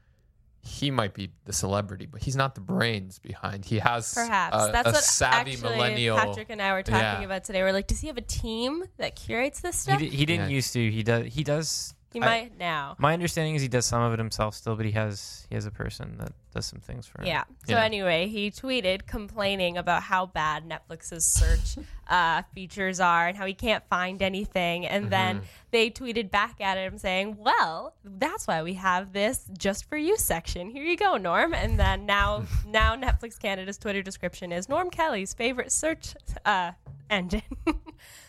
he 0.61 0.89
might 0.91 1.13
be 1.13 1.29
the 1.45 1.53
celebrity, 1.53 2.07
but 2.07 2.21
he's 2.23 2.35
not 2.35 2.55
the 2.55 2.61
brains 2.61 3.19
behind. 3.19 3.63
He 3.65 3.79
has 3.79 4.13
perhaps 4.13 4.55
a, 4.55 4.71
that's 4.71 4.87
a 4.89 4.91
what 4.91 5.03
savvy 5.03 5.51
actually 5.53 5.69
millennial. 5.75 6.17
Patrick 6.17 6.47
and 6.49 6.61
I 6.61 6.73
were 6.73 6.83
talking 6.83 7.01
Yeah. 7.01 7.21
about 7.21 7.43
today. 7.43 7.61
We're 7.61 7.71
like, 7.71 7.87
does 7.87 7.99
he 8.01 8.07
have 8.07 8.17
a 8.17 8.21
team 8.21 8.83
that 8.97 9.15
curates 9.15 9.61
this 9.61 9.75
He, 9.85 9.91
stuff? 9.91 9.99
di- 9.99 10.09
he 10.09 10.25
didn't 10.25 10.49
Yeah. 10.49 10.55
used 10.55 10.73
to. 10.73 10.91
He 10.91 11.03
does. 11.03 11.33
He 11.33 11.43
does 11.43 11.93
He 12.15 12.21
I- 12.21 12.25
might 12.25 12.57
now. 12.57 12.95
My 12.97 13.11
understanding 13.13 13.55
is 13.55 13.61
he 13.61 13.67
does 13.67 13.85
some 13.85 14.01
of 14.01 14.13
it 14.13 14.19
himself 14.19 14.55
still, 14.55 14.75
but 14.77 14.85
he 14.85 14.93
has 14.93 15.45
he 15.49 15.55
has 15.55 15.65
a 15.65 15.71
person 15.71 16.17
that 16.19 16.31
does 16.53 16.65
some 16.65 16.79
things 16.79 17.05
for 17.05 17.21
him. 17.21 17.27
Yeah. 17.27 17.43
So 17.67 17.73
Yeah. 17.73 17.83
anyway, 17.83 18.27
he 18.29 18.49
tweeted 18.51 19.05
complaining 19.05 19.77
about 19.77 20.01
how 20.03 20.25
bad 20.25 20.63
Netflix's 20.63 21.27
search 21.27 21.83
uh, 22.07 22.43
features 22.53 23.01
are 23.01 23.27
and 23.27 23.35
how 23.37 23.45
he 23.45 23.53
can't 23.53 23.83
find 23.89 24.21
anything. 24.21 24.85
And 24.87 25.09
then 25.11 25.41
they 25.71 25.89
tweeted 25.89 26.31
back 26.31 26.61
at 26.61 26.77
him 26.77 26.97
saying, 26.97 27.35
"Well, 27.37 27.93
that's 28.05 28.47
why 28.47 28.63
we 28.63 28.75
have 28.75 29.11
this 29.11 29.49
just 29.57 29.89
for 29.89 29.97
you 29.97 30.15
section. 30.17 30.69
Here 30.69 30.83
you 30.85 30.95
go, 30.95 31.17
Norm." 31.17 31.53
And 31.53 31.77
then 31.77 32.05
now, 32.05 32.45
now 32.65 32.95
Netflix 32.95 33.37
Canada's 33.37 33.77
Twitter 33.77 34.01
description 34.01 34.53
is 34.53 34.69
Norm 34.69 34.89
Kelly's 34.89 35.33
favorite 35.33 35.73
search 35.73 36.15
uh, 36.45 36.71
engine. 37.09 37.41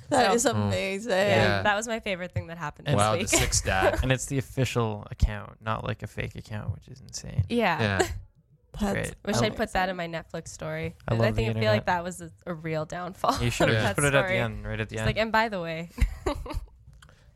That 0.11 0.29
So- 0.31 0.35
is 0.35 0.45
amazing. 0.47 1.11
Yeah. 1.13 1.63
That 1.63 1.75
was 1.77 1.87
my 1.89 2.01
favorite 2.01 2.33
thing 2.33 2.47
that 2.49 2.59
happened 2.59 2.87
this 2.89 2.95
wow, 2.97 3.13
the 3.13 3.19
week. 3.19 3.29
sixth 3.29 3.65
dad. 3.67 3.99
And 4.03 4.13
it's 4.13 4.27
the 4.27 4.39
official 4.39 5.07
account, 5.11 5.55
not 5.61 5.85
like 5.85 6.03
a 6.03 6.07
fake 6.07 6.35
account, 6.37 6.73
which 6.75 6.89
is 6.89 7.01
insane. 7.01 7.45
yeah. 7.49 7.81
yeah. 7.81 7.99
That's 7.99 8.93
Great. 8.93 9.15
Wish 9.25 9.37
I 9.37 9.47
I'd 9.47 9.57
put 9.57 9.73
that 9.73 9.89
in 9.89 9.97
my 9.97 10.07
Netflix 10.07 10.49
story. 10.49 10.95
I 11.09 11.15
I, 11.15 11.17
love 11.17 11.35
the 11.35 11.45
think 11.45 11.57
I 11.57 11.61
feel 11.61 11.73
like 11.73 11.87
that 11.87 12.05
was 12.05 12.21
a, 12.21 12.31
a 12.47 12.53
real 12.53 12.85
downfall. 12.85 13.39
You 13.43 13.51
should 13.51 13.69
have 13.69 13.77
of 13.79 13.83
just 13.83 13.97
that 13.97 14.03
put 14.03 14.05
it 14.05 14.15
at 14.15 14.29
the 14.29 14.35
end, 14.35 14.67
right 14.67 14.79
at 14.79 14.89
the 14.91 14.97
It's 14.97 15.01
end. 15.01 15.07
like, 15.07 15.17
and 15.19 15.33
by 15.33 15.49
the 15.49 15.61
way, 15.61 15.91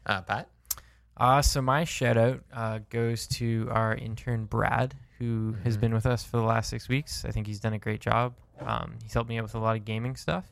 Uh, 0.06 0.22
Pat. 0.22 0.48
Uh, 1.16 1.42
so 1.42 1.60
my 1.60 1.84
shout 1.84 2.16
out 2.16 2.40
uh, 2.52 2.78
goes 2.88 3.26
to 3.26 3.68
our 3.70 3.94
intern 3.94 4.46
Brad, 4.46 4.94
who 5.18 5.54
has 5.64 5.74
Mm-hmm. 5.74 5.80
been 5.80 5.94
with 5.94 6.06
us 6.06 6.24
for 6.24 6.38
the 6.38 6.42
last 6.42 6.70
six 6.70 6.88
weeks. 6.88 7.24
I 7.24 7.30
think 7.30 7.46
he's 7.46 7.60
done 7.60 7.74
a 7.74 7.78
great 7.78 8.00
job. 8.00 8.34
Um, 8.60 8.94
he's 9.02 9.12
helped 9.14 9.28
me 9.28 9.38
out 9.38 9.42
with 9.44 9.54
a 9.54 9.58
lot 9.58 9.76
of 9.76 9.84
gaming 9.84 10.16
stuff, 10.16 10.44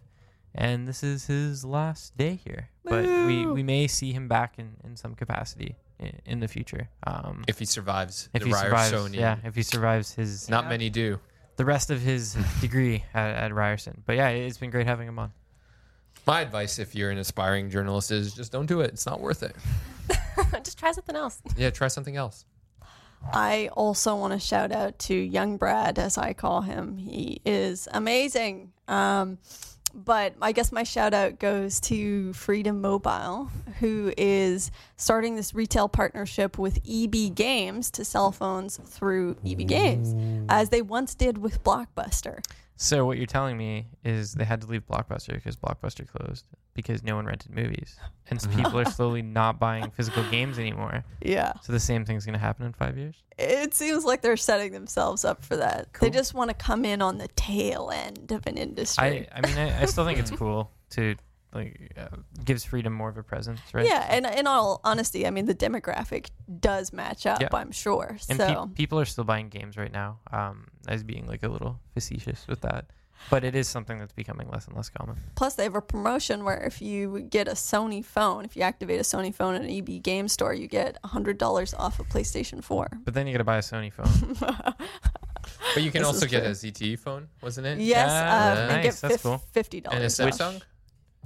and 0.55 0.87
this 0.87 1.03
is 1.03 1.27
his 1.27 1.65
last 1.65 2.17
day 2.17 2.35
here. 2.45 2.71
But 2.85 3.05
we, 3.05 3.47
we 3.47 3.63
may 3.63 3.87
see 3.87 4.13
him 4.13 4.29
back 4.29 4.59
in, 4.59 4.77
in 4.83 4.97
some 4.97 5.15
capacity 5.15 5.77
in, 5.99 6.13
in 6.25 6.41
the 6.41 6.49
future. 6.49 6.89
Um, 7.07 7.45
If 7.47 7.59
he 7.59 7.65
survives 7.67 8.29
if 8.33 8.43
the 8.43 8.49
he 8.49 8.55
survives, 8.55 8.93
Ryerson, 8.93 9.15
yeah, 9.15 9.37
if 9.45 9.55
he 9.55 9.63
survives 9.63 10.15
his 10.15 10.49
not 10.49 10.69
many 10.69 10.89
do. 10.91 11.19
the 11.57 11.65
rest 11.65 11.91
of 11.91 12.01
his 12.01 12.35
degree 12.61 13.05
at, 13.15 13.35
at 13.35 13.55
Ryerson. 13.55 14.03
But 14.07 14.17
yeah, 14.17 14.29
it's 14.29 14.59
been 14.59 14.71
great 14.71 14.87
having 14.87 15.09
him 15.09 15.19
on. 15.19 15.33
My 16.27 16.41
advice, 16.41 16.79
if 16.79 16.95
you're 16.95 17.11
an 17.11 17.19
aspiring 17.19 17.71
journalist, 17.71 18.11
is 18.11 18.35
just 18.35 18.53
don't 18.53 18.67
do 18.67 18.81
it. 18.81 18.91
It's 18.91 19.07
not 19.07 19.21
worth 19.21 19.43
it. 19.43 19.57
just 20.63 20.79
try 20.79 20.93
something 20.93 21.17
else. 21.17 21.41
Yeah, 21.57 21.71
try 21.71 21.89
something 21.89 22.17
else. 22.17 22.45
I 23.33 23.69
also 23.73 24.15
want 24.15 24.33
to 24.33 24.39
shout 24.39 24.71
out 24.71 24.99
to 25.01 25.15
young 25.15 25.57
Brad, 25.57 25.99
as 25.99 26.17
I 26.17 26.33
call 26.35 26.63
him. 26.63 26.97
He 26.99 27.41
is 27.45 27.89
amazing. 27.93 28.73
Um, 28.87 29.39
but 30.05 30.35
I 30.41 30.53
guess 30.53 30.71
my 30.73 30.85
shout 30.85 31.13
out 31.13 31.39
goes 31.39 31.81
to 31.81 32.33
Freedom 32.33 32.81
Mobile, 32.81 33.51
who 33.81 34.13
is 34.17 34.71
starting 34.97 35.35
this 35.37 35.55
retail 35.55 35.89
partnership 35.89 36.57
with 36.59 36.79
EB 36.89 37.35
Games 37.35 37.91
to 37.93 38.05
sell 38.05 38.31
phones 38.33 38.79
through 38.87 39.37
EB 39.45 39.67
Games, 39.67 40.15
as 40.49 40.69
they 40.71 40.83
once 40.83 41.15
did 41.15 41.39
with 41.39 41.63
Blockbuster. 41.65 42.43
So 42.81 43.05
what 43.05 43.19
you're 43.19 43.27
telling 43.27 43.57
me 43.57 43.88
is 44.05 44.35
they 44.35 44.45
had 44.45 44.61
to 44.61 44.69
leave 44.69 44.87
Blockbuster 44.87 45.35
because 45.35 45.57
Blockbuster 45.57 46.07
closed 46.07 46.47
because 46.75 47.03
no 47.03 47.17
one 47.17 47.27
rented 47.27 47.53
movies, 47.53 47.97
and 48.31 48.41
so 48.41 48.49
people 48.51 48.79
are 48.79 48.85
slowly 48.91 49.21
not 49.21 49.59
buying 49.59 49.91
physical 49.91 50.23
games 50.31 50.61
anymore. 50.61 51.03
Yeah. 51.21 51.55
So 51.61 51.73
the 51.73 51.81
same 51.81 52.05
thing's 52.05 52.25
gonna 52.25 52.38
happen 52.38 52.67
in 52.67 52.73
five 52.73 52.97
years. 52.97 53.17
It 53.37 53.75
seems 53.75 54.05
like 54.05 54.23
they're 54.23 54.37
setting 54.37 54.71
themselves 54.71 55.25
up 55.25 55.45
for 55.45 55.57
that. 55.57 55.88
They 56.01 56.09
just 56.09 56.35
want 56.35 56.51
to 56.51 56.55
come 56.55 56.85
in 56.85 57.03
on 57.03 57.19
the 57.19 57.27
tail 57.35 57.91
end 57.93 58.31
of 58.31 58.47
an 58.47 58.57
industry. 58.57 59.29
I 59.33 59.38
I 59.38 59.45
mean 59.45 59.59
I, 59.59 59.83
I 59.83 59.85
still 59.87 60.05
think 60.05 60.21
it's 60.21 60.31
cool 60.38 60.71
to 60.91 61.17
like 61.55 61.93
uh, 61.97 62.17
gives 62.45 62.65
freedom 62.65 62.93
more 62.93 63.09
of 63.09 63.17
a 63.17 63.23
presence, 63.23 63.61
right? 63.73 63.87
Yeah, 63.87 64.07
and 64.11 64.27
in 64.27 64.47
all 64.47 64.81
honesty, 64.85 65.27
I 65.27 65.31
mean 65.31 65.47
the 65.47 65.55
demographic 65.55 66.29
does 66.61 66.93
match 66.93 67.27
up. 67.27 67.41
Yeah. 67.41 67.49
I'm 67.53 67.73
sure. 67.73 68.19
And 68.29 68.39
so 68.39 68.67
pe- 68.67 68.75
people 68.75 69.01
are 69.01 69.05
still 69.07 69.25
buying 69.25 69.49
games 69.49 69.77
right 69.77 69.93
now. 69.93 70.19
Um, 70.33 70.69
as 70.87 71.03
being 71.03 71.27
like 71.27 71.43
a 71.43 71.49
little 71.49 71.79
facetious 71.95 72.47
with 72.49 72.61
that, 72.63 72.87
but 73.31 73.45
it 73.45 73.55
is 73.55 73.67
something 73.69 73.99
that's 73.99 74.13
becoming 74.13 74.49
less 74.51 74.67
and 74.67 74.77
less 74.77 74.89
common. 74.91 75.17
plus 75.37 75.55
they 75.55 75.65
have 75.65 75.75
a 75.75 75.81
promotion 75.83 76.45
where 76.45 76.59
if 76.65 76.81
you 76.83 77.21
get 77.21 77.49
a 77.49 77.53
Sony 77.53 78.05
phone, 78.05 78.45
if 78.45 78.57
you 78.57 78.63
activate 78.63 79.01
a 79.01 79.03
Sony 79.03 79.35
phone 79.35 79.55
in 79.55 79.63
an 79.65 79.71
EB 79.71 80.03
game 80.03 80.29
store, 80.29 80.55
you 80.55 80.67
get 80.69 80.99
hundred 81.05 81.39
dollars 81.39 81.75
off 81.75 81.99
a 82.01 82.05
PlayStation 82.05 82.63
Four. 82.63 82.89
But 83.05 83.15
then 83.15 83.27
you 83.27 83.33
got 83.33 83.39
to 83.39 83.45
buy 83.45 83.57
a 83.59 83.63
Sony 83.63 83.93
phone. 83.93 84.37
But 85.75 85.83
you 85.83 85.91
can 85.91 86.03
This 86.03 86.07
also 86.09 86.27
get 86.27 86.41
true. 86.43 86.49
a 86.51 86.53
ZTE 86.53 86.99
phone, 86.99 87.29
wasn't 87.43 87.67
it? 87.67 87.79
Yes, 87.79 88.09
Yeah, 88.11 88.35
uh, 88.35 88.55
nice, 88.55 88.71
and 88.75 88.83
get 88.83 88.95
that's 88.97 89.15
fif- 89.15 89.23
cool. 89.23 89.39
fifty 89.53 89.79
And 89.79 89.87
a 89.87 89.91
dollars. 89.91 90.17
Samsung. 90.19 90.63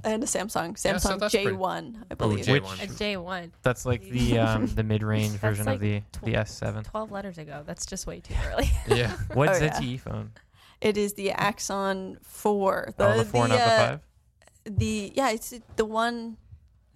And 0.03 0.23
a 0.23 0.25
Samsung, 0.25 0.83
Yeah, 0.83 0.97
so 0.97 1.09
Samsung 1.09 1.19
that's 1.19 1.31
J 1.31 1.43
pretty- 1.43 1.57
one, 1.57 2.05
I 2.09 2.13
Oh, 2.13 2.15
believe. 2.15 2.45
J1. 2.45 2.83
A 2.83 2.87
J 2.97 3.17
one. 3.17 3.51
That's 3.61 3.85
like 3.85 4.01
the 4.09 4.39
um, 4.45 4.67
the 4.67 4.83
mid 4.83 5.03
range 5.03 5.31
version 5.33 5.65
like 5.65 5.75
of 5.75 5.81
the 5.81 5.99
tw- 6.11 6.25
the 6.25 6.33
S7. 6.33 6.83
Twelve 6.85 7.11
letters 7.11 7.37
ago. 7.37 7.63
That's 7.65 7.85
just 7.85 8.05
way 8.07 8.19
too 8.19 8.33
early. 8.51 8.69
Yeah. 8.87 9.11
What's 9.33 9.59
Oh, 9.61 9.63
yeah. 9.65 9.79
ZTE 9.79 9.99
phone? 9.99 10.31
It 10.81 10.97
is 10.97 11.13
the 11.13 11.31
Axon 11.31 12.17
Four. 12.23 12.93
oh, 12.99 13.17
the 13.17 13.23
four, 13.25 13.47
not 13.47 13.55
the 13.57 13.63
uh, 13.63 13.77
five. 13.87 13.99
The 14.65 15.11
yeah, 15.15 15.29
it's 15.31 15.53
the 15.75 15.85
one. 15.85 16.37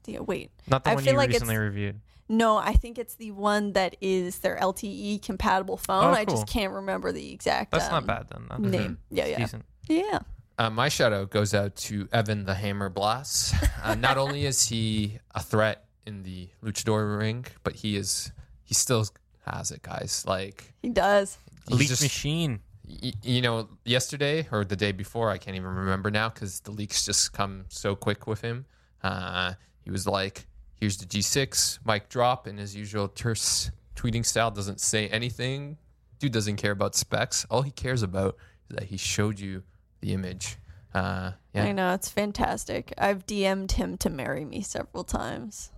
The 0.04 0.20
wait, 0.20 0.52
Not 0.67 0.84
the 0.84 0.91
I 0.91 0.96
one 0.96 1.04
feel 1.04 1.13
you 1.13 1.17
like 1.17 1.30
recently 1.30 1.56
it's- 1.56 1.65
reviewed. 1.67 2.00
no, 2.30 2.56
I 2.58 2.74
think 2.74 2.98
it's 2.98 3.15
the 3.15 3.32
one 3.32 3.74
that 3.74 3.96
is 4.02 4.39
their 4.39 4.56
LTE 4.58 5.22
compatible 5.22 5.76
phone. 5.78 6.06
Oh, 6.06 6.10
I 6.17 6.24
just 6.26 6.48
can't 6.48 6.72
remember 6.74 7.12
the 7.12 7.32
exact. 7.34 7.72
That's 7.72 7.89
not 7.89 8.04
um, 8.04 8.06
bad 8.08 8.28
then. 8.30 8.46
That's 8.50 8.62
Name. 8.62 8.98
Yeah, 9.10 9.26
yeah, 9.26 9.38
decent. 9.38 9.65
yeah. 9.89 10.20
Uh, 10.58 10.70
my 10.72 10.89
shout 10.89 11.13
out 11.13 11.30
goes 11.30 11.54
out 11.54 11.76
to 11.76 12.08
Evan 12.12 12.46
the 12.46 12.56
Hammer 12.56 12.89
Blass. 12.89 13.54
Uh, 13.84 13.96
not 13.96 14.17
only 14.24 14.46
is 14.46 14.67
he 14.67 15.20
a 15.36 15.41
threat 15.41 15.86
in 16.06 16.24
the 16.24 16.50
luchador 16.63 17.17
ring, 17.20 17.46
but 17.63 17.76
he 17.76 17.96
is 17.96 18.32
he 18.63 18.74
still 18.74 19.06
has 19.46 19.72
it, 19.72 19.82
guys. 19.84 20.24
Like 20.28 20.74
He 20.82 20.89
does. 20.89 21.38
he's 21.67 21.76
Elite 21.76 21.88
just- 21.89 22.02
machine. 22.02 22.60
y- 22.88 23.13
you 23.22 23.41
know, 23.41 23.70
yesterday 23.86 24.48
or 24.52 24.65
the 24.65 24.76
day 24.76 24.91
before, 24.91 25.30
I 25.30 25.38
can't 25.38 25.56
even 25.56 25.70
remember 25.70 26.10
now 26.10 26.30
because 26.30 26.62
the 26.62 26.72
leaks 26.72 27.06
just 27.06 27.34
come 27.34 27.65
so 27.70 27.96
quick 27.96 28.26
with 28.26 28.41
him. 28.41 28.65
Uh, 29.04 29.54
he 29.84 29.91
was 29.91 30.08
like, 30.08 30.48
"Here's 30.76 30.98
the 30.98 31.06
G6 31.06 31.80
mic 31.86 32.10
drop," 32.10 32.48
in 32.48 32.58
his 32.58 32.76
usual 32.76 33.08
terse 33.10 33.70
tweeting 33.96 34.26
style. 34.26 34.50
Doesn't 34.52 34.82
say 34.82 35.08
anything. 35.10 35.78
Dude 36.20 36.32
doesn't 36.32 36.56
care 36.56 36.72
about 36.72 36.96
specs. 36.96 37.46
All 37.52 37.62
he 37.62 37.70
cares 37.72 38.02
about 38.02 38.38
is 38.72 38.76
that 38.78 38.86
he 38.88 38.98
showed 38.98 39.39
you 39.39 39.62
the 40.08 40.13
image. 40.13 40.58
Uh, 40.93 41.32
yeah, 41.54 41.65
I 41.65 41.72
know 41.74 41.93
it's 41.93 42.10
fantastic. 42.10 42.93
I've 42.98 43.26
DM'd 43.28 43.74
him 43.74 43.98
to 43.98 44.10
marry 44.10 44.46
me 44.46 44.62
several 44.62 45.04
times. 45.04 45.72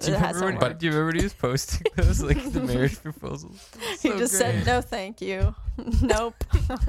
Do 0.00 0.08
you, 0.08 0.14
It 0.14 0.18
hasn't 0.18 0.36
remember 0.46 0.60
when, 0.60 0.70
worked. 0.70 0.80
do 0.80 0.86
you 0.86 0.92
remember 0.92 1.06
when 1.08 1.16
he 1.16 1.22
was 1.24 1.34
posting 1.34 1.86
those 1.96 2.22
like 2.28 2.52
the 2.52 2.60
marriage 2.60 3.00
proposals? 3.02 3.68
he 4.00 4.08
just 4.10 4.32
great. 4.38 4.54
said 4.54 4.66
no, 4.66 4.80
thank 4.80 5.20
you. 5.20 5.54
nope. 6.02 6.42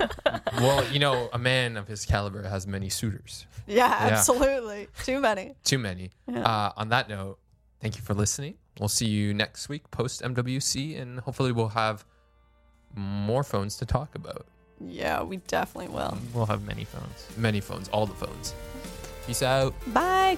well, 0.53 0.87
you 0.91 0.99
know, 0.99 1.29
a 1.33 1.37
man 1.37 1.75
of 1.77 1.87
his 1.87 2.05
caliber 2.05 2.43
has 2.43 2.65
many 2.65 2.87
suitors. 2.89 3.45
Yeah, 3.67 3.87
Yeah. 3.89 4.13
absolutely. 4.13 4.87
Too 5.03 5.19
many. 5.19 5.55
Too 5.63 5.77
many. 5.79 6.11
Uh, 6.33 6.71
on 6.77 6.89
that 6.89 7.09
note, 7.09 7.37
thank 7.81 7.97
you 7.97 8.01
for 8.01 8.13
listening. 8.13 8.55
We'll 8.79 8.89
see 8.89 9.07
you 9.07 9.33
next 9.33 9.67
week 9.67 9.91
post 9.91 10.21
MWC, 10.21 10.99
and 10.99 11.19
hopefully 11.19 11.51
we'll 11.51 11.67
have 11.69 12.05
more 12.95 13.43
phones 13.43 13.75
to 13.77 13.85
talk 13.85 14.15
about. 14.15 14.45
Yeah, 14.87 15.23
we 15.23 15.37
definitely 15.37 15.93
will. 15.93 16.17
We'll 16.33 16.45
have 16.45 16.63
many 16.63 16.85
phones. 16.85 17.27
Many 17.37 17.59
phones, 17.59 17.87
all 17.89 18.05
the 18.05 18.13
phones. 18.13 18.53
Peace 19.25 19.43
out. 19.43 19.73
Bye. 19.93 20.37